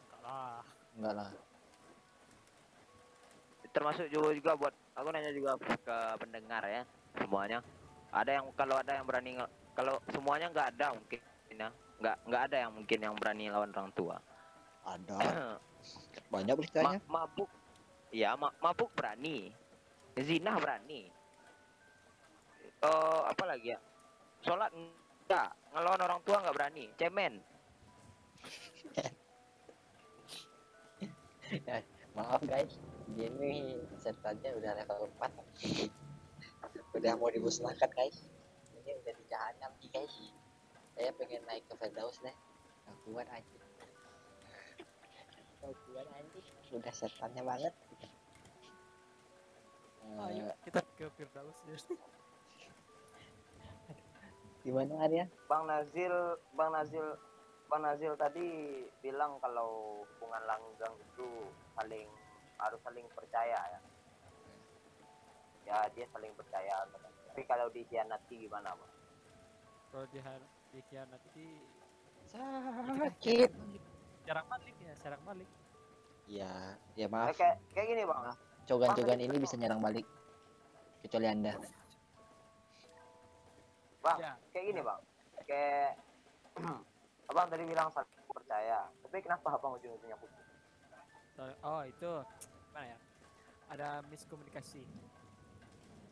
Enggak 0.10 0.21
lah. 0.25 0.62
enggak 0.97 1.13
lah 1.17 1.30
Termasuk 3.71 4.06
juga 4.12 4.30
juga 4.36 4.51
buat 4.60 4.73
aku 4.99 5.08
nanya 5.15 5.32
juga 5.32 5.56
ke 5.62 5.97
pendengar 6.19 6.63
ya 6.67 6.84
semuanya. 7.15 7.60
Ada 8.12 8.41
yang 8.41 8.45
kalau 8.60 8.75
ada 8.75 8.91
yang 8.99 9.06
berani 9.08 9.39
kalau 9.71 9.95
semuanya 10.12 10.51
nggak 10.51 10.67
ada 10.75 10.88
mungkin 10.91 11.19
ya. 11.56 11.69
Nggak 12.04 12.15
nggak 12.27 12.41
ada 12.51 12.58
yang 12.67 12.71
mungkin 12.75 12.99
yang 12.99 13.15
berani 13.15 13.45
lawan 13.47 13.71
orang 13.71 13.93
tua. 13.95 14.17
ada 14.82 15.13
banyak 16.34 16.58
Ma 16.58 16.58
beritanya 16.58 16.97
mabuk 17.06 17.49
ya 18.12 18.36
ma 18.36 18.52
mabuk 18.60 18.91
berani. 18.93 19.50
Zina 20.19 20.60
berani. 20.60 21.08
Eh 22.84 23.21
apa 23.26 23.43
lagi 23.47 23.71
ya? 23.71 23.80
Sholat 24.43 24.71
enggak. 24.76 25.56
Ngelawan 25.71 26.04
orang 26.04 26.21
tua 26.28 26.43
nggak 26.43 26.56
berani. 26.56 26.86
Cemen. 27.00 27.34
Maaf 32.15 32.43
guys, 32.43 32.76
gini 33.15 33.80
setannya 33.95 34.52
udah 34.60 34.71
level 34.84 35.08
4 35.15 35.32
Udah 37.00 37.15
mau 37.15 37.32
dimusnahkan 37.32 37.88
guys. 37.95 38.28
Ini 38.76 38.91
udah 39.00 39.13
di 39.15 39.24
jahanam 39.32 39.71
nih 39.80 39.89
guys. 39.95 40.15
Saya 40.95 41.15
pengen 41.15 41.39
naik 41.47 41.63
ke 41.71 41.76
Firdaus 41.80 42.19
deh. 42.19 42.36
Gak 42.84 42.97
kuat 43.08 43.28
aja 43.32 43.56
Gak 45.63 45.71
kuat 45.88 46.08
anjing. 46.19 46.47
Udah 46.76 46.91
setannya 46.91 47.43
banget 47.47 47.74
Ayo 50.01 50.43
Eh, 50.49 50.55
kita 50.65 50.81
ke 50.97 51.05
Firdaus 51.15 51.59
ya. 51.69 51.77
Gimana 54.65 54.93
Arya? 55.05 55.25
Bang 55.49 55.65
Nazil, 55.65 56.13
Bang 56.53 56.69
Nazil, 56.69 57.17
Bang 57.65 57.81
Nazil 57.81 58.13
tadi 58.13 58.45
bilang 59.01 59.41
kalau 59.41 60.01
hubungan 60.05 60.43
langgeng 60.45 60.95
itu 61.01 61.29
saling 61.73 62.09
harus 62.61 62.79
saling 62.85 63.07
percaya 63.17 63.57
ya. 63.57 63.79
Ya 65.65 65.77
dia 65.97 66.05
saling 66.13 66.33
percaya. 66.37 66.85
Tapi 67.31 67.41
kalau 67.47 67.71
dikhianati 67.73 68.45
gimana 68.45 68.75
bang? 68.75 68.91
Kalau 69.89 70.05
dia 70.13 70.21
dikhianati 70.71 71.47
Sakit 72.31 73.49
jarang 74.23 74.45
balik 74.47 74.75
ya, 74.77 74.93
jarang 75.01 75.23
balik. 75.25 75.49
Ya, 76.29 76.77
ya 76.95 77.07
Eh, 77.07 77.11
maaf 77.11 77.33
kayak 77.33 77.57
kayak 77.73 77.87
gini 77.91 78.03
bang. 78.05 78.19
Cogan-cogan 78.71 79.19
ini 79.19 79.36
bisa 79.36 79.60
nyerang 79.60 79.84
balik 79.84 80.07
Kecuali 81.03 81.27
anda 81.27 81.51
Bang, 83.99 84.17
Ya. 84.17 84.34
kayak 84.49 84.65
gini 84.65 84.81
bang. 84.81 84.99
Kayak 85.45 85.93
abang 87.29 87.47
tadi 87.47 87.69
bilang 87.69 87.93
saling 87.93 88.10
percaya. 88.25 88.89
Tapi 89.05 89.21
kenapa 89.21 89.53
abang 89.53 89.77
ujung-ujungnya 89.77 90.17
putus? 90.17 90.47
Oh 91.62 91.86
itu 91.86 92.10
gimana 92.65 92.88
ya? 92.88 92.97
Ada 93.69 94.01
miskomunikasi. 94.10 94.81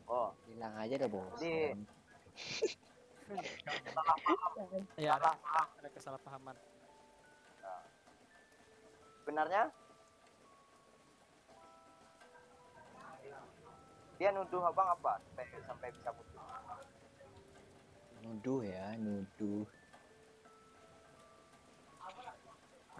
Oh, 0.06 0.30
Bilang 0.46 0.70
aja 0.76 0.94
deh 0.94 1.10
bos 1.10 1.34
Jadi- 1.34 1.74
Ya 4.94 5.18
ada, 5.18 5.34
salah, 5.34 5.38
salah. 5.40 5.66
ada 5.82 5.88
kesalahpahaman. 5.90 6.56
Sebenarnya 9.18 9.62
dia 14.20 14.28
nuduh 14.36 14.60
abang 14.68 14.84
apa 14.84 15.16
sampai 15.32 15.48
sampai 15.64 15.88
bisa 15.96 16.12
putus? 16.12 16.44
Nuduh 18.20 18.60
ya, 18.68 18.92
nuduh. 19.00 19.64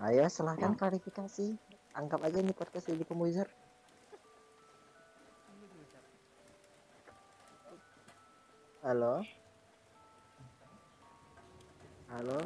Ayo 0.01 0.25
silahkan 0.33 0.73
klarifikasi. 0.73 1.61
Anggap 1.93 2.25
aja 2.25 2.41
ini 2.41 2.57
podcast 2.57 2.89
jadi 2.89 3.05
Cap. 3.05 3.53
Halo. 8.81 9.21
Halo. 12.09 12.41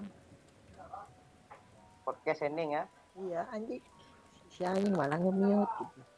Podcast 2.02 2.42
ending 2.42 2.74
ya. 2.74 2.90
Iya 3.22 3.46
anjing. 3.54 3.86
Si 4.50 4.66
anjing 4.66 4.98
malah 4.98 5.22
nge-mute 5.22 5.70
gitu. 5.78 6.13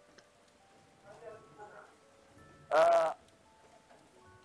Eh, 2.66 3.10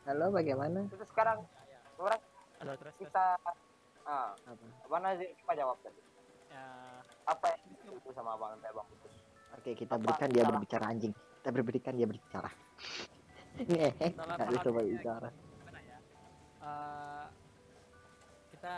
Halo, 0.04 0.26
bagaimana? 0.30 0.86
terus 0.90 1.06
sekarang 1.08 1.46
sekarang 1.94 2.22
Halo 2.58 2.74
terus 2.78 2.94
terus. 2.94 2.96
kita 3.06 3.26
ah 4.04 4.34
Apa? 4.36 4.66
abang 4.84 5.02
Nazir 5.02 5.30
apa 5.32 5.54
jawab 5.54 5.78
tadi? 5.82 6.02
Ya, 6.50 6.66
Apa 7.26 7.46
yang 7.54 7.62
itu 7.94 8.10
sama 8.12 8.34
abang 8.34 8.58
sampai 8.58 8.70
abang 8.70 8.86
putus? 8.90 9.14
Oke, 9.54 9.72
kita 9.74 9.96
berikan 9.96 10.30
dia 10.30 10.44
berbicara 10.44 10.86
anjing. 10.90 11.14
Kita 11.14 11.50
berikan 11.54 11.94
dia 11.94 12.08
berbicara. 12.08 12.50
Nih, 13.62 13.94
Salah 14.16 14.36
nggak 14.38 14.50
bisa 14.50 14.70
bicara. 14.74 15.30
ya? 15.30 15.98
Eh, 16.62 17.26
kita 18.52 18.76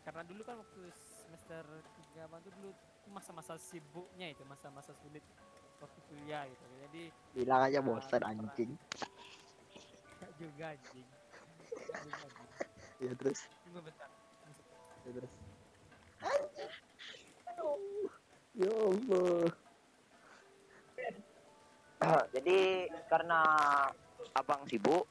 karena 0.00 0.22
dulu 0.26 0.42
kan 0.42 0.54
waktu 0.58 0.80
semester 0.94 1.62
tiga 1.98 2.22
bang 2.26 2.40
tuh 2.42 2.52
dulu 2.56 2.70
masa-masa 3.10 3.54
sibuknya 3.58 4.30
itu 4.30 4.42
masa-masa 4.46 4.94
sulit 5.02 5.22
waktu 5.80 6.00
kuliah 6.08 6.42
gitu 6.46 6.64
jadi 6.88 7.02
Bilang 7.30 7.62
aja 7.62 7.78
bosan 7.80 8.22
anjing. 8.26 8.70
gak 10.20 10.32
juga 10.36 10.64
anjing 10.76 11.06
juga, 12.04 12.24
anjing. 12.26 12.48
Ya 13.00 13.12
terus, 13.16 13.40
tunggu 13.64 13.80
bentar 13.84 14.08
ya 15.08 15.10
terus. 15.16 15.32
Ya 18.60 18.70
Allah. 18.76 19.48
Jadi 22.30 22.58
karena 23.08 23.40
abang 24.36 24.62
sibuk 24.68 25.04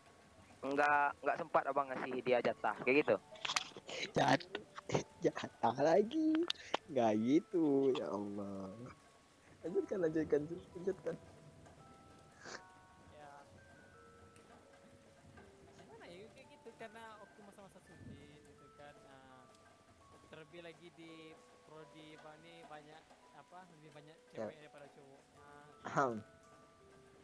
nggak 0.60 1.24
nggak 1.24 1.38
sempat 1.40 1.64
abang 1.72 1.88
ngasih 1.90 2.20
dia 2.22 2.40
jatah 2.44 2.76
kayak 2.84 3.06
gitu. 3.06 3.16
Jat 4.14 4.42
jatah 5.24 5.76
lagi. 5.80 6.36
Nggak 6.90 7.12
gitu, 7.22 7.94
ya 7.96 8.10
Allah. 8.10 8.76
Lanjutkan, 9.70 10.02
lanjutkan, 10.02 10.42
lanjutkan. 10.50 11.16
ya. 13.14 13.32
Gimana 15.78 16.06
ya 16.10 16.26
kayak 16.34 16.48
gitu 16.58 16.70
karena 16.82 17.04
waktu 17.22 17.40
masa-masa 17.46 17.78
sulit 17.86 18.34
gitu 18.50 18.66
kan 18.82 18.98
nah, 19.06 19.46
terlebih 20.34 20.66
lagi 20.66 20.90
di 20.98 21.38
prodi 21.70 22.18
bang 22.18 22.34
ini 22.42 22.66
banyak 22.66 22.98
apa 23.38 23.60
lebih 23.78 23.94
banyak 23.94 24.18
cewek 24.34 24.58
daripada 24.58 24.90
cowok. 24.90 25.22
Nah. 25.38 26.18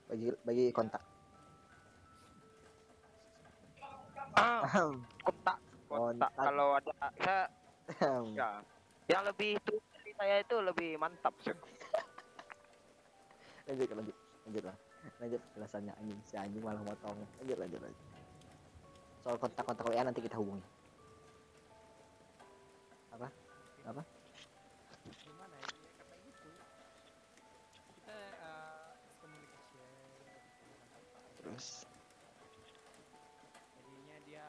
Bagi 0.05 0.29
bagi 0.45 0.65
kontak. 0.69 1.01
Ah, 4.37 4.61
kontak. 5.25 5.57
Kontak. 5.89 6.29
Kalau 6.37 6.77
ada 6.77 6.93
saya 6.93 7.49
ya 8.37 8.61
yang 9.09 9.25
lebih 9.25 9.57
dari 9.65 10.13
saya 10.13 10.45
itu 10.45 10.55
lebih 10.61 11.01
mantap 11.01 11.33
sih. 11.41 11.57
Lanjut 13.65 13.89
lanjut. 13.93 14.17
Lanjut 14.45 14.63
lah. 14.65 14.77
Lanjut 15.21 15.41
alasannya 15.57 15.93
anjing. 16.01 16.19
Si 16.25 16.35
anjing 16.37 16.63
malah 16.63 16.81
motong 16.85 17.17
lanjut 17.41 17.57
lanjut 17.57 17.79
lanjut. 17.81 18.03
Soal 19.25 19.35
kontak 19.41 19.65
kontak 19.65 19.85
WA 19.89 20.05
nanti 20.05 20.21
kita 20.21 20.37
hubungi. 20.37 20.75
Gimana 25.05 25.53
ya? 25.57 25.69
Ya 25.69 25.91
kata 26.01 26.15
gitu. 26.25 26.49
Kita 28.01 28.17
uh, 28.41 28.89
communication 29.21 29.89
terus? 31.37 31.85
Jadinya 33.77 34.17
dia 34.25 34.47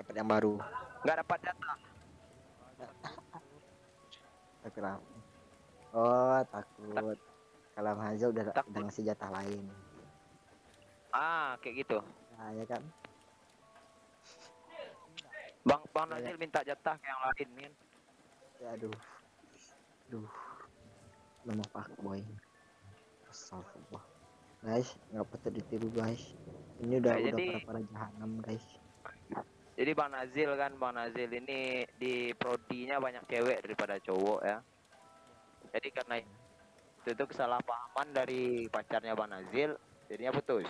dapat 0.00 0.14
yang 0.16 0.28
baru. 0.28 0.54
Nggak 1.04 1.16
dapat 1.24 1.38
jatah. 1.44 1.78
tapi 4.64 4.78
lah 4.80 4.96
oh 5.92 6.40
takut 6.46 7.18
kalau 7.72 7.92
Hazel 7.96 8.30
udah 8.30 8.44
Takut. 8.50 8.70
udah 8.70 8.80
ngasih 8.84 9.04
jatah 9.04 9.30
lain 9.32 9.64
Ah 11.10 11.58
kayak 11.58 11.82
gitu. 11.82 11.98
nah, 12.32 12.50
ya 12.52 12.64
kan 12.64 12.82
Bang 15.60 15.82
Bang 15.90 16.08
Ya, 16.08 16.16
ya. 16.16 16.20
Nazil 16.22 16.36
minta 16.38 16.60
jatah 16.62 16.94
ke 16.94 17.04
yang 17.04 17.20
lain 17.20 17.48
kan. 17.58 17.72
ya 18.56 18.68
aduh 18.72 18.96
aduh 20.06 20.28
nama 21.42 21.64
pak 21.66 21.88
boy 21.98 22.20
Astagfirullah 23.26 24.04
guys 24.60 24.88
nggak 25.10 25.26
patut 25.26 25.52
ditiru 25.52 25.88
guys 25.90 26.22
ini 26.78 26.96
udah 26.96 27.10
Nah, 27.10 27.20
udah 27.20 27.30
jadi- 27.32 27.50
para 27.50 27.60
para 27.66 27.80
jahanam 27.86 28.30
guys 28.40 28.66
Jadi 29.72 29.96
Bang 29.96 30.12
Nazil 30.12 30.50
kan 30.54 30.76
Bang 30.76 30.92
Nazil 30.92 31.30
ini 31.30 31.60
di 31.96 32.14
prodinya 32.34 33.00
banyak 33.00 33.24
cewek 33.24 33.64
daripada 33.64 33.96
cowok 33.98 34.40
ya. 34.44 34.60
Jadi 35.70 35.88
karena 35.90 36.14
itu 36.18 37.10
tuh 37.10 37.26
kesalahpahaman 37.26 38.08
dari 38.10 38.42
pacarnya 38.66 39.14
Bang 39.14 39.30
Nazil, 39.30 39.78
jadinya 40.06 40.32
putus. 40.32 40.66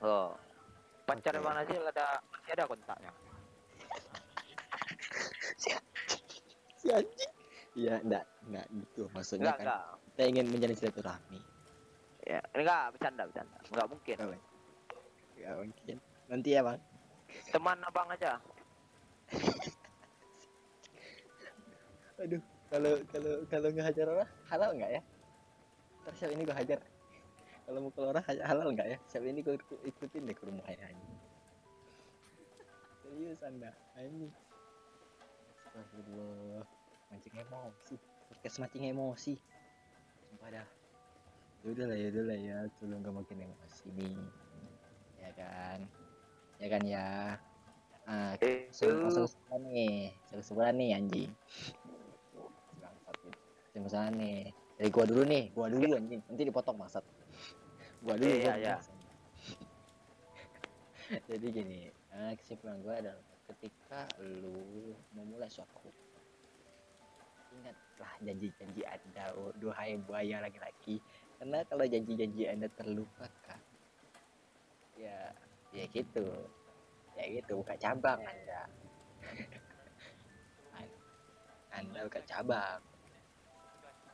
Oh. 0.00 0.32
Pacarnya 1.04 1.38
Oke. 1.38 1.46
Bang 1.46 1.56
Nazil 1.56 1.82
ada 1.84 2.06
masih 2.30 2.52
ada 2.54 2.64
kontaknya. 2.66 3.12
si 6.80 6.88
anjing 6.88 7.32
iya 7.76 8.00
enggak 8.00 8.24
enggak 8.48 8.64
gitu 8.72 9.04
maksudnya 9.12 9.52
Enggak, 9.52 9.58
kan 9.60 9.66
enggak. 9.68 9.84
kita 10.08 10.22
ingin 10.26 10.46
menjalin 10.48 10.76
silaturahmi 10.76 11.40
Ya, 12.24 12.40
enggak 12.54 12.94
bercanda 12.94 13.22
bercanda. 13.28 13.58
Enggak 13.68 13.86
mungkin. 13.90 14.16
ya 15.36 15.50
mungkin 15.56 15.96
nanti 16.24 16.48
ya 16.52 16.60
bang 16.62 16.80
Teman 17.52 17.78
abang 17.84 18.08
aja. 18.08 18.40
aduh 22.20 22.42
kalau 22.68 22.92
kalau 23.08 23.32
kalau 23.48 23.68
nggak 23.72 23.86
hajar 23.90 24.06
orang 24.12 24.30
halal 24.52 24.70
nggak 24.76 24.90
ya? 25.00 25.02
Terus 26.04 26.16
siapa 26.20 26.32
ini 26.36 26.42
gua 26.44 26.56
hajar? 26.56 26.78
Kalau 27.66 27.78
mau 27.80 27.92
keluar 27.92 28.16
halal 28.24 28.68
nggak 28.76 28.88
ya? 28.92 28.98
Siapa 29.08 29.26
ini 29.26 29.40
gua 29.40 29.54
ikut- 29.56 29.84
ikutin 29.88 30.28
deh 30.28 30.36
ke 30.36 30.44
rumahnya 30.44 30.84
anjing 30.86 31.20
serius 33.10 33.42
anda. 33.42 33.70
Anjing 33.98 34.30
Astagfirullah. 35.66 36.64
Mancing 37.10 37.34
emosi. 37.36 37.94
Podcast 38.30 38.56
mancing 38.62 38.84
emosi. 38.86 39.34
Sumpah 40.30 40.48
dah. 40.54 40.68
Yaudah 41.66 41.90
lah 41.90 41.98
yaudah 41.98 42.24
lah 42.30 42.38
ya. 42.38 42.58
Tolong 42.78 43.02
gak 43.02 43.14
makin 43.18 43.50
emosi 43.50 43.86
nih. 43.98 44.18
Ya 45.18 45.30
kan? 45.34 45.78
Ya 46.62 46.66
kan 46.70 46.82
ya? 46.86 47.08
Ah 48.08 48.32
Eh, 48.40 48.70
langsung 48.72 49.26
kesimpulan 49.26 49.62
nih. 49.68 49.98
Kesimpulan 50.30 50.74
nih 50.78 50.90
anjing 50.96 51.30
gitu. 53.80 53.96
kesimpulan 53.96 54.10
nih. 54.16 54.38
Dari 54.80 54.88
gua 54.92 55.04
dulu 55.04 55.22
nih. 55.28 55.44
Gua 55.52 55.66
dulu 55.68 55.88
anjing. 55.96 56.20
Nanti 56.24 56.42
dipotong 56.44 56.76
maksud 56.80 57.04
gua 58.00 58.14
dulu 58.16 58.32
Iya, 58.32 58.44
gua 58.44 58.54
iya. 58.56 58.74
maksud. 58.80 58.96
jadi 61.30 61.46
gini 61.50 61.80
eh, 61.90 62.32
kesimpulan 62.38 62.78
gua 62.80 62.94
adalah 63.02 63.24
ketika 63.50 64.06
lu 64.22 64.94
memulai 65.10 65.50
suatu 65.50 65.90
ingatlah 67.50 68.14
janji-janji 68.22 68.86
anda 68.86 69.34
oh, 69.34 69.50
duhai 69.58 69.98
buaya 70.06 70.38
laki-laki. 70.38 71.02
Karena 71.34 71.66
kalau 71.66 71.82
janji-janji 71.82 72.46
anda 72.46 72.70
terlupakan 72.78 73.60
ya 74.94 75.34
ya 75.74 75.84
gitu. 75.90 76.30
Ya 77.18 77.24
gitu 77.26 77.58
buka 77.58 77.74
cabang 77.74 78.22
anda. 78.22 78.70
An- 80.78 81.00
anda 81.82 82.06
buka 82.06 82.22
cabang 82.22 82.80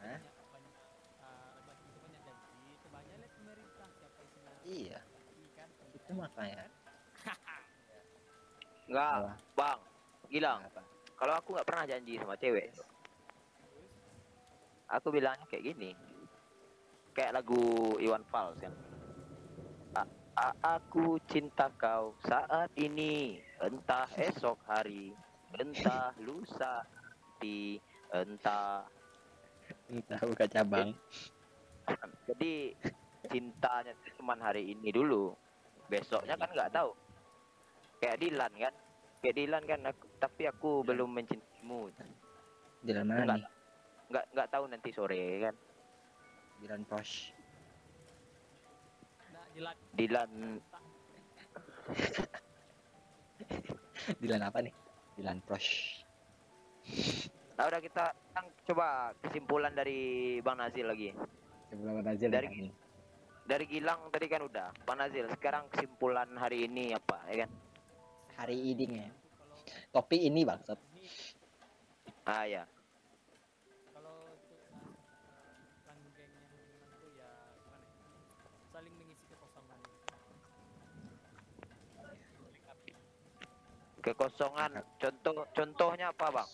Hah? 0.03 0.19
iya 4.67 4.99
itu 5.95 6.13
makanya 6.13 6.65
Enggak, 8.87 9.11
Apa? 9.19 9.33
Bang. 9.59 9.81
Gilang, 10.31 10.61
kalau 11.19 11.35
aku 11.39 11.55
nggak 11.55 11.67
pernah 11.67 11.85
janji 11.91 12.19
sama 12.19 12.39
cewek, 12.39 12.71
aku 14.91 15.09
bilangnya 15.11 15.47
kayak 15.51 15.75
gini. 15.75 15.91
Kayak 17.15 17.43
lagu 17.43 17.95
Iwan 17.99 18.23
Fals 18.31 18.59
kan. 18.59 18.75
A- 19.97 20.11
a- 20.39 20.59
aku 20.79 21.19
cinta 21.31 21.71
kau 21.79 22.15
saat 22.27 22.71
ini, 22.79 23.39
entah 23.63 24.07
esok 24.19 24.59
hari, 24.67 25.15
entah 25.59 26.11
lusa, 26.23 26.83
nanti, 27.39 27.79
entah. 28.11 28.96
Entah 29.89 30.21
buka 30.23 30.47
cabang 30.47 30.95
Jadi 32.27 32.75
cintanya 33.31 33.95
tuh 34.03 34.11
cuman 34.19 34.43
hari 34.43 34.75
ini 34.75 34.91
dulu. 34.91 35.31
Besoknya 35.87 36.35
kan 36.35 36.51
nggak 36.51 36.75
tahu. 36.75 36.91
Kayak 38.03 38.19
Dilan 38.19 38.53
kan. 38.59 38.75
Kayak 39.23 39.37
Dilan 39.39 39.63
kan, 39.65 39.81
aku, 39.87 40.05
tapi 40.19 40.43
aku 40.47 40.71
belum 40.83 41.15
mencintaimu. 41.15 41.91
jalan 42.83 43.07
mana 43.07 43.23
Enggak. 43.23 43.39
nih 43.39 43.47
Nggak 44.07 44.25
nggak 44.35 44.49
tahu 44.51 44.65
nanti 44.67 44.91
sore 44.91 45.23
kan. 45.43 45.55
jalan 46.57 46.83
pos 46.85 47.11
Dilan 49.93 50.31
Dilan 54.21 54.43
apa 54.43 54.59
nih 54.63 54.75
Dilan 55.17 55.39
pros 55.43 55.67
Nah, 57.57 57.65
udah 57.67 57.81
kita 57.81 58.05
sekarang 58.13 58.47
coba 58.69 58.87
kesimpulan 59.25 59.73
dari 59.73 59.99
Bang 60.41 60.61
Nazil 60.61 60.87
lagi. 60.87 61.11
sebelum 61.67 61.99
Nazil 61.99 62.31
Dari- 62.31 62.53
ini. 62.53 62.71
Dari 63.43 63.65
Gilang 63.65 64.11
tadi 64.11 64.27
kan 64.27 64.43
udah. 64.43 64.71
Bang 64.83 64.99
Nazil, 64.99 65.27
sekarang 65.33 65.67
kesimpulan 65.71 66.29
hari 66.37 66.67
ini 66.67 66.93
apa 66.93 67.19
ya 67.27 67.47
kan? 67.47 67.51
hari 68.37 68.53
ini 68.61 69.01
ya 69.01 69.09
topi 69.89 70.29
ini 70.29 70.45
bangsat 70.45 70.77
Ah 72.29 72.45
ya. 72.45 72.69
kalau 73.89 74.29
untuk 74.29 74.61
langgengnya 75.89 76.29
hubungan 76.53 76.93
tuh 77.01 77.11
ya 77.17 77.31
gimana 77.57 77.81
ya? 77.81 78.05
saling 78.69 78.93
mengisi 78.93 79.25
kekosongan. 79.33 79.79
Kekosongan. 84.05 84.71
Contoh 85.01 85.37
contohnya 85.51 86.13
apa, 86.13 86.27
Bang? 86.31 86.49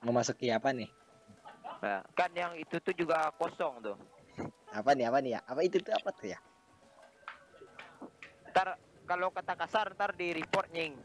Memasuki 0.00 0.48
apa 0.48 0.72
nih 0.72 0.88
Nah, 1.78 2.02
kan 2.10 2.34
yang 2.34 2.58
itu 2.58 2.74
tuh 2.78 2.90
juga 2.90 3.30
kosong 3.38 3.78
tuh. 3.80 3.96
apa 4.68 4.92
nih 4.92 5.06
apa 5.06 5.18
nih 5.20 5.30
ya 5.38 5.40
apa 5.42 5.60
itu 5.62 5.78
tuh 5.78 5.92
apa 5.92 6.10
tuh 6.10 6.26
ya 6.28 6.38
Ntar 8.50 8.74
kalau 9.06 9.30
kata 9.30 9.54
kasar 9.54 9.94
ntar 9.94 10.10
di 10.12 10.32
report 10.32 10.68
nying. 10.68 10.98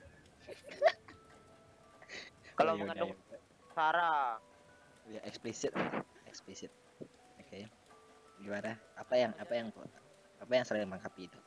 kalau 2.58 2.74
Oh, 2.74 2.76
yaudah, 2.76 2.90
mengandung 2.90 3.12
yaudah. 3.14 3.40
sara. 3.72 4.40
ya 5.06 5.20
eksplisit 5.24 5.72
eksplisit 6.26 6.72
oke 7.38 7.60
gimana 8.40 8.80
apa 8.96 9.14
yang 9.14 9.32
apa 9.36 9.52
yang 9.54 9.68
apa 10.40 10.50
yang 10.50 10.64
sering 10.64 10.88
melengkapi 10.88 11.28
itu 11.28 11.38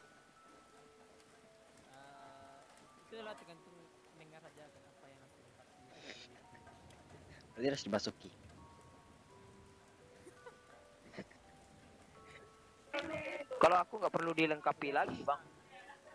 Uh, 1.88 2.60
itulah 3.02 3.32
tergantung 3.34 3.64
mendengar 3.64 3.65
berarti 7.56 7.72
harus 7.72 7.84
dimasuki. 7.88 8.30
Kalau 13.56 13.76
aku 13.80 13.96
nggak 13.96 14.12
perlu 14.12 14.36
dilengkapi 14.36 14.92
lagi, 14.92 15.24
Bang. 15.24 15.40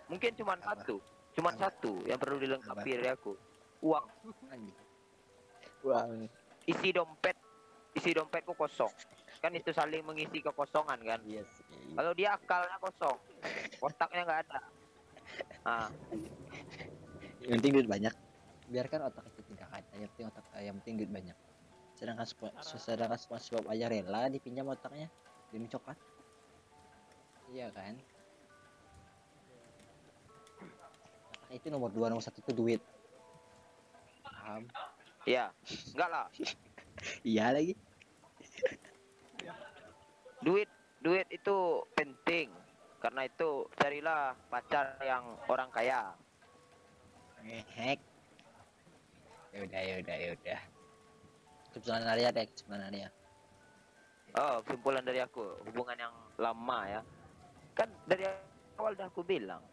Mungkin 0.06 0.38
cuma 0.38 0.54
satu. 0.62 1.02
Cuma 1.34 1.50
satu 1.58 2.06
yang 2.06 2.22
perlu 2.22 2.38
dilengkapi 2.38 2.90
dari 3.02 3.10
aku. 3.10 3.34
Uang. 3.82 4.06
anjing. 4.54 4.78
Uang. 5.82 6.30
Isi 6.70 6.94
dompet. 6.94 7.34
Isi 7.98 8.14
dompetku 8.14 8.54
kosong. 8.54 8.94
Kan 9.42 9.58
itu 9.58 9.74
saling 9.74 10.06
mengisi 10.06 10.46
kekosongan 10.46 11.02
kan? 11.02 11.20
Iya 11.26 11.42
sih. 11.58 11.66
Kalau 11.98 12.14
dia 12.14 12.38
akalnya 12.38 12.78
kosong 12.78 13.18
otaknya 13.82 14.22
nggak 14.30 14.42
ada. 14.46 14.60
Nah 15.66 15.90
yang 17.42 17.58
penting 17.58 17.82
duit 17.82 17.90
banyak. 17.90 18.14
Biarkan 18.70 19.10
otak 19.10 19.26
itu 19.26 19.41
yang 20.62 20.78
penting 20.78 20.78
otak 20.78 20.78
yang 20.78 20.78
penting 20.78 20.94
duit 21.02 21.12
banyak. 21.12 21.38
Sedangkan 21.98 22.26
spo- 22.26 22.56
sedangkan 22.62 23.18
SpongeBob 23.18 23.66
aja 23.70 23.86
rela 23.90 24.30
dipinjam 24.30 24.70
otaknya 24.70 25.10
demi 25.50 25.66
coklat. 25.66 25.98
Iya 27.52 27.68
kan? 27.74 27.98
Otak 31.50 31.54
itu 31.58 31.68
nomor 31.68 31.92
dua 31.92 32.08
nomor 32.08 32.24
satu 32.24 32.40
itu 32.40 32.54
duit. 32.54 32.82
Paham? 34.24 34.66
Ya 35.26 35.50
enggak 35.94 36.10
lah. 36.10 36.28
Iya 37.26 37.50
lagi. 37.50 37.74
Duit 40.46 40.70
duit 41.02 41.26
itu 41.34 41.82
penting. 41.98 42.54
Karena 43.02 43.26
itu 43.26 43.66
carilah 43.82 44.38
pacar 44.54 45.02
yang 45.02 45.26
orang 45.50 45.74
kaya. 45.74 46.14
Ngehek 47.42 47.98
yaudah 49.52 49.82
yaudah 49.84 50.18
yaudah 50.18 50.62
kesimpulan 51.72 52.08
Arya 52.12 52.30
deh 52.36 52.46
kesimpulan 52.52 52.84
Arya. 52.92 53.08
Oh 54.36 54.64
kesimpulan 54.64 55.04
dari 55.04 55.20
aku 55.24 55.44
hubungan 55.68 55.98
yang 55.98 56.14
lama 56.40 56.80
ya. 56.88 57.02
Kan 57.76 57.90
dari 58.08 58.28
awal 58.76 58.96
udah 58.96 59.08
aku 59.08 59.24
bilang. 59.24 59.64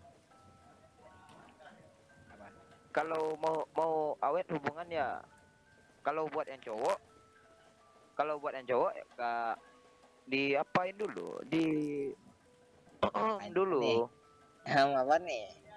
Apa? 2.31 2.47
Kalau 2.95 3.35
mau 3.43 3.67
mau 3.75 3.93
awet 4.23 4.47
hubungan 4.51 4.87
ya 4.91 5.19
kalau 6.07 6.31
buat 6.31 6.47
yang 6.47 6.63
cowok 6.63 6.99
kalau 8.15 8.35
buat 8.43 8.55
yang 8.55 8.67
cowok 8.67 8.93
ya 8.95 9.05
kak 9.15 9.57
diapain 10.31 10.95
dulu? 10.99 11.39
Di 11.47 11.67
dulu. 13.59 14.07
apa 14.69 15.17
nih 15.23 15.68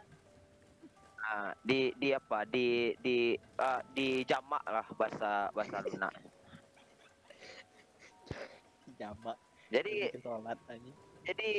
nah, 1.21 1.53
di 1.61 1.93
di 1.97 2.09
apa? 2.11 2.43
Di 2.49 2.97
di 2.99 3.37
ah, 3.61 3.81
di 3.93 4.25
jamak 4.25 4.63
lah 4.65 4.85
bahasa 4.97 5.47
bahasa 5.53 5.79
lunak 5.85 6.13
jamak 8.99 9.37
jadi 9.73 10.13
sholat 10.21 10.59
aja 10.69 10.91
jadi 11.25 11.51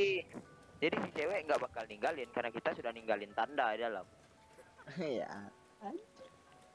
jadi 0.82 0.96
si 0.98 1.10
cewek 1.14 1.46
nggak 1.46 1.62
bakal 1.62 1.82
ninggalin 1.86 2.28
karena 2.34 2.50
kita 2.50 2.74
sudah 2.74 2.90
ninggalin 2.90 3.30
tanda 3.34 3.74
di 3.74 3.80
dalam. 3.82 4.06
Ya 4.98 5.30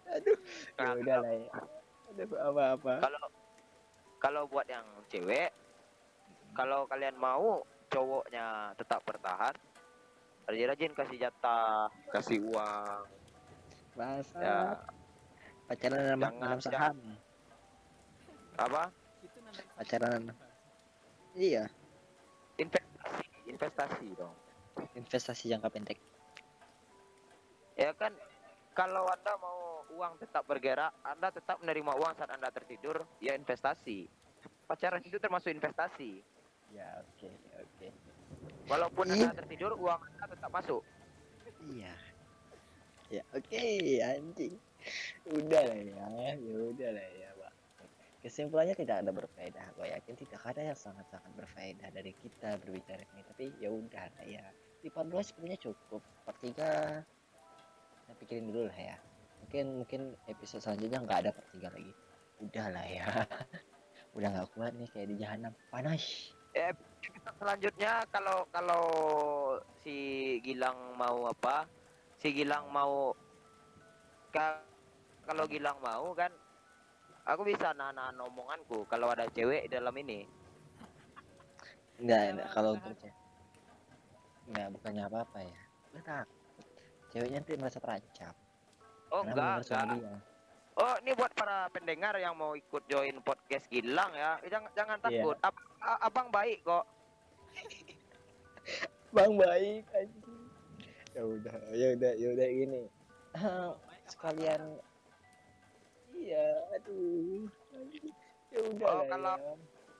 aduh 0.07 0.39
ya 0.79 0.83
Nah, 0.87 0.91
udah 0.95 1.17
lah 1.19 1.33
ya. 1.35 1.51
apa 2.39 2.63
apa 2.79 2.91
kalau 3.03 3.23
kalau 4.23 4.41
buat 4.47 4.63
yang 4.71 4.87
cewek 5.11 5.51
kalau 6.55 6.87
kalian 6.87 7.19
mau 7.19 7.59
cowoknya 7.91 8.71
tetap 8.79 9.03
bertahan 9.03 9.51
rajin-rajin 10.47 10.95
kasih 10.95 11.17
jatah 11.27 11.91
kasih 12.15 12.39
uang 12.39 13.03
bahasa 13.99 14.39
ya 14.39 14.59
pacaran 15.67 15.99
dalam 15.99 16.19
Jangan- 16.23 16.39
dalam 16.39 16.59
saham 16.63 16.97
apa 18.57 18.83
itu 19.19 19.37
namanya 19.43 19.73
Pacaran. 19.75 20.21
iya 21.35 21.63
investasi 22.55 23.25
investasi 23.51 24.07
dong 24.15 24.35
investasi 24.95 25.43
jangka 25.51 25.69
pendek 25.69 25.99
ya 27.75 27.91
kan 27.93 28.15
kalau 28.71 29.09
anda 29.09 29.33
mau 29.41 29.81
uang 29.89 30.21
tetap 30.21 30.45
bergerak, 30.45 30.93
anda 31.01 31.33
tetap 31.33 31.57
menerima 31.65 31.97
uang 31.97 32.13
saat 32.13 32.29
anda 32.29 32.53
tertidur, 32.53 33.09
ya 33.17 33.33
investasi. 33.33 34.05
Pacaran 34.69 35.01
itu 35.01 35.17
termasuk 35.17 35.49
investasi. 35.49 36.21
Ya 36.69 36.85
oke 37.01 37.25
oke. 37.57 37.89
Walaupun 38.67 39.07
anda 39.07 39.31
tertidur, 39.31 39.79
uang 39.79 40.01
anda 40.19 40.35
tetap 40.35 40.51
masuk. 40.51 40.83
Iya. 41.63 41.93
Ya 43.07 43.23
oke 43.31 43.63
anjing. 44.03 44.55
Udah 45.31 45.63
lah 45.63 45.79
ya, 45.79 46.35
ya 46.35 46.55
udah 46.67 46.89
lah 46.91 47.07
ya 47.15 47.29
pak. 47.39 47.53
Kesimpulannya 48.19 48.75
tidak 48.75 49.07
ada 49.07 49.11
berfaedah. 49.15 49.65
Gue 49.79 49.87
yakin 49.87 50.15
tidak 50.19 50.43
ada 50.43 50.59
yang 50.59 50.75
sangat-sangat 50.75 51.31
berfaedah 51.39 51.87
dari 51.95 52.11
kita 52.19 52.59
berbicara 52.59 53.03
ini. 53.15 53.21
Tapi 53.23 53.45
ya 53.63 53.71
udah 53.71 54.05
lah 54.19 54.25
ya. 54.27 54.43
Part 54.87 55.07
2 55.11 55.19
sebenarnya 55.19 55.59
cukup. 55.63 56.03
Part 56.27 56.39
3 56.43 57.03
kita 58.03 58.13
pikirin 58.19 58.51
dulu 58.51 58.67
lah 58.67 58.79
ya. 58.79 58.95
Mungkin 59.47 59.65
mungkin 59.83 60.01
episode 60.27 60.63
selanjutnya 60.63 60.99
nggak 61.03 61.19
ada 61.23 61.29
part 61.31 61.47
3 61.55 61.71
lagi. 61.71 61.93
Udah 62.43 62.65
lah 62.71 62.85
ya. 62.87 63.07
udah 64.19 64.27
nggak 64.27 64.47
kuat 64.51 64.75
nih 64.75 64.91
kayak 64.91 65.07
di 65.11 65.15
jahanam 65.23 65.55
panas. 65.71 66.35
Eh, 66.57 66.73
episode 66.73 67.37
selanjutnya 67.37 68.01
kalau 68.09 68.49
kalau 68.49 68.83
si 69.79 69.97
Gilang 70.41 70.97
mau 70.97 71.29
apa? 71.29 71.69
Si 72.17 72.33
Gilang 72.33 72.65
mau 72.73 73.13
ka- 74.33 74.65
kalau 75.21 75.45
Gilang 75.45 75.77
mau 75.77 76.17
kan 76.17 76.33
aku 77.29 77.45
bisa 77.45 77.77
nahan 77.77 78.17
omonganku 78.17 78.89
kalau 78.89 79.13
ada 79.13 79.29
cewek 79.29 79.69
dalam 79.69 79.93
ini. 80.01 80.25
Enggak, 82.01 82.21
enggak 82.33 82.49
kalau 82.49 82.73
untuk 82.73 82.93
cewek. 82.97 83.15
Enggak, 84.49 84.67
bukannya 84.73 85.03
apa-apa 85.05 85.39
ya. 85.45 85.59
Takut. 86.01 86.27
Ceweknya 87.13 87.37
nanti 87.41 87.53
merasa 87.53 87.77
terancam. 87.77 88.33
Oh 89.13 89.21
karena 89.21 89.61
enggak, 89.61 89.61
enggak. 89.61 89.85
dia. 89.93 90.15
Oh, 90.77 90.93
ini 91.01 91.11
buat 91.13 91.33
para 91.33 91.65
pendengar 91.69 92.13
yang 92.17 92.37
mau 92.37 92.53
ikut 92.53 92.85
join 92.85 93.17
podcast 93.21 93.65
Gilang 93.69 94.13
ya. 94.13 94.37
Jangan 94.45 94.69
jangan 94.73 94.97
Iya. 95.01 95.05
takut. 95.21 95.37
Ab- 95.41 95.53
a- 95.57 95.66
abang 95.79 96.29
baik 96.29 96.63
kok. 96.63 96.85
Bang 99.15 99.33
baik. 99.35 99.83
Ya 101.15 101.23
udah, 101.23 101.55
ya 101.73 101.87
udah, 101.95 102.11
ya 102.13 102.27
udah 102.31 102.47
gini. 102.47 102.81
Sekalian 104.05 104.61
Iya, 106.17 106.45
aduh. 106.75 107.45
Ya 108.51 108.59
udah 108.65 108.87
Oh, 108.89 109.03
kalau- 109.07 109.39
ya. 109.39 109.53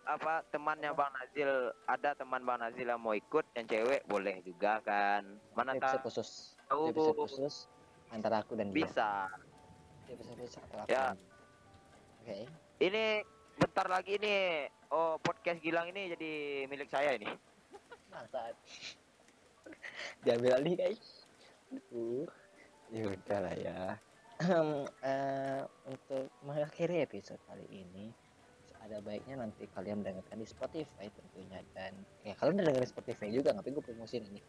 Apa 0.08 0.40
temannya 0.50 0.96
Bang 0.96 1.12
Nazil 1.12 1.52
ada 1.84 2.16
teman 2.16 2.40
Bang 2.42 2.64
Nazil 2.64 2.88
yang 2.88 2.96
mau 2.98 3.12
ikut 3.12 3.44
yang 3.54 3.68
cewek 3.68 4.08
boleh 4.08 4.40
juga 4.40 4.80
kan. 4.80 5.24
Mana 5.52 5.76
tahu 5.76 6.00
khusus. 6.02 6.56
Episode 6.64 7.16
khusus 7.18 7.56
antara 8.08 8.40
aku 8.40 8.56
dan 8.56 8.72
dia. 8.72 8.88
bisa. 8.88 9.28
Antara 10.08 10.82
aku. 10.84 10.90
Ya. 10.90 11.06
Oke. 12.24 12.48
Ini 12.80 13.20
bentar 13.58 13.88
lagi 13.89 14.22
nih. 14.22 14.70
Oh, 14.93 15.18
podcast 15.18 15.60
Gilang 15.66 15.89
ini 15.89 16.14
jadi 16.14 16.32
milik 16.70 16.89
saya 16.93 17.18
ini. 17.18 17.28
Bangsat. 18.14 18.53
Diambil 20.22 20.62
alih 20.62 20.74
guys. 20.78 21.26
Aduh. 21.74 22.30
Ya 22.93 23.03
udah 23.12 23.39
lah 23.43 23.55
ya. 23.58 23.80
Ahem, 24.38 24.86
eh, 25.01 25.62
untuk 25.89 26.30
mengakhiri 26.45 27.01
episode 27.01 27.41
kali 27.49 27.66
ini 27.74 28.14
ada 28.86 29.01
baiknya 29.03 29.43
nanti 29.43 29.68
kalian 29.74 30.05
dengarkan 30.05 30.39
di 30.39 30.47
Spotify 30.47 31.12
tentunya 31.12 31.60
dan 31.76 31.91
ya 32.24 32.38
kalian 32.39 32.62
udah 32.62 32.66
dengerin 32.72 32.88
Spotify 32.88 33.28
juga 33.34 33.51
ngapain 33.51 33.76
gue 33.76 33.84
promosiin 33.84 34.24
ini 34.32 34.41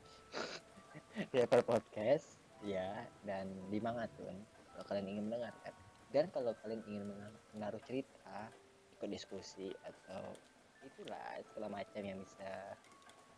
di 1.34 1.36
Apple 1.42 1.66
Podcast 1.66 2.38
ya 2.62 3.02
dan 3.26 3.50
di 3.72 3.80
Mangatun 3.82 4.36
kalau 4.76 4.84
kalian 4.86 5.09
ingin 5.11 5.24
mendengarkan 5.26 5.74
dan 6.14 6.24
kalau 6.30 6.52
kalian 6.62 6.84
ingin 6.86 7.02
mena- 7.11 7.40
menaruh 7.56 7.82
cerita 7.82 8.52
ikut 8.99 9.09
diskusi 9.14 9.70
atau 9.86 10.34
itulah 10.82 11.38
segala 11.46 11.80
macam 11.80 12.03
yang 12.03 12.18
bisa 12.18 12.51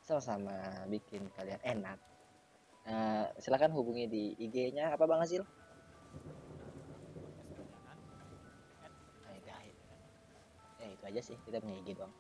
sama-sama 0.00 0.56
bikin 0.88 1.28
kalian 1.36 1.61
enak 1.62 2.00
Nah, 2.88 3.28
silakan 3.36 3.76
hubungi 3.76 4.08
di 4.08 4.22
IG-nya 4.40 4.96
apa 4.96 5.04
Bang 5.04 5.20
Hasil? 5.20 5.44
Itu 9.20 9.28
aja. 9.28 9.56
Ya 10.80 10.86
itu 10.88 11.04
aja 11.04 11.20
sih 11.20 11.36
kita 11.44 11.61
punya 11.61 11.76
IG 11.84 12.00
doang. 12.00 12.12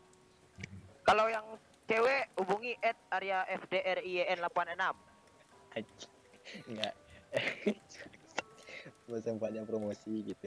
Kalau 1.02 1.26
yang 1.32 1.46
cewek 1.88 2.28
hubungi 2.36 2.76
at 2.84 2.94
Arya 3.08 3.48
FDRIN 3.66 4.38
86. 4.44 4.78
Anjing. 5.74 6.12
Enggak. 6.68 6.94
Mau 9.10 9.18
sempatnya 9.18 9.66
promosi 9.66 10.22
gitu. 10.22 10.46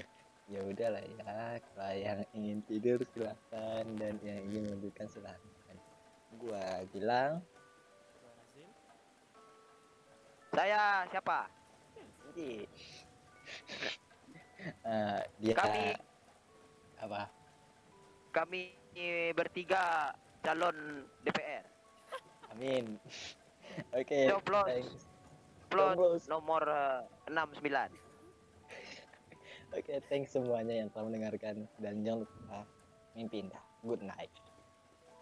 Ya 0.53 0.61
udah 0.61 0.87
lah 0.93 1.01
ya. 1.01 1.57
Kalau 1.73 1.95
yang 1.97 2.19
ingin 2.37 2.61
tidur 2.69 3.01
silakan 3.17 3.97
dan 3.97 4.21
yang 4.21 4.37
ingin 4.45 4.69
melanjutkan 4.69 5.09
silakan. 5.09 5.77
Gua 6.37 6.85
bilang. 6.93 7.41
Saya 10.53 11.09
siapa? 11.09 11.49
jadi 12.33 12.65
eh, 14.93 15.19
dia 15.41 15.53
Kami- 15.57 15.97
apa? 17.01 17.21
Kami 18.29 18.61
bertiga 19.33 20.13
calon 20.45 21.09
DPR. 21.25 21.65
Amin. 22.53 23.01
Oke. 23.97 24.29
Coblos. 24.29 24.69
thanks. 24.69 25.09
Plot 25.73 25.97
nomor 26.29 26.61
eh, 26.69 27.01
69. 27.33 28.02
Oke, 29.73 29.97
thanks 30.05 30.37
semuanya 30.37 30.85
yang 30.85 30.89
telah 30.93 31.09
mendengarkan 31.09 31.65
dan 31.81 32.05
jangan 32.05 32.29
lupa 32.29 32.57
mimpi 33.17 33.41
indah. 33.41 33.63
Good 33.81 34.05
night. 34.05 34.29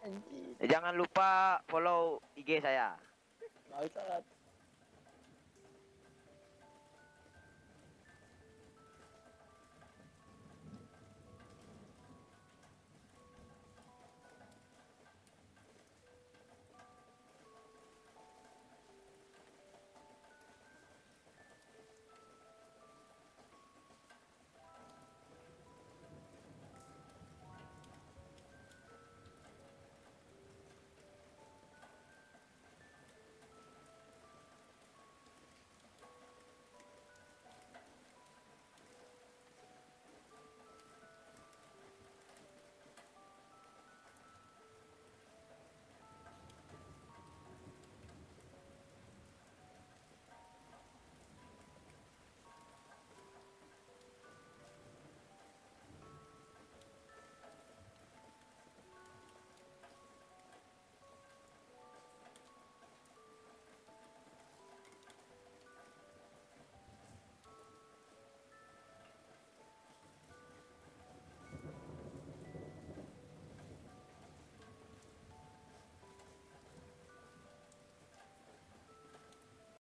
Anjir, 0.04 0.60
Jangan 0.68 0.94
lupa 1.00 1.62
follow 1.72 2.20
IG 2.36 2.60
saya. 2.60 3.00
bangsat. 3.72 4.24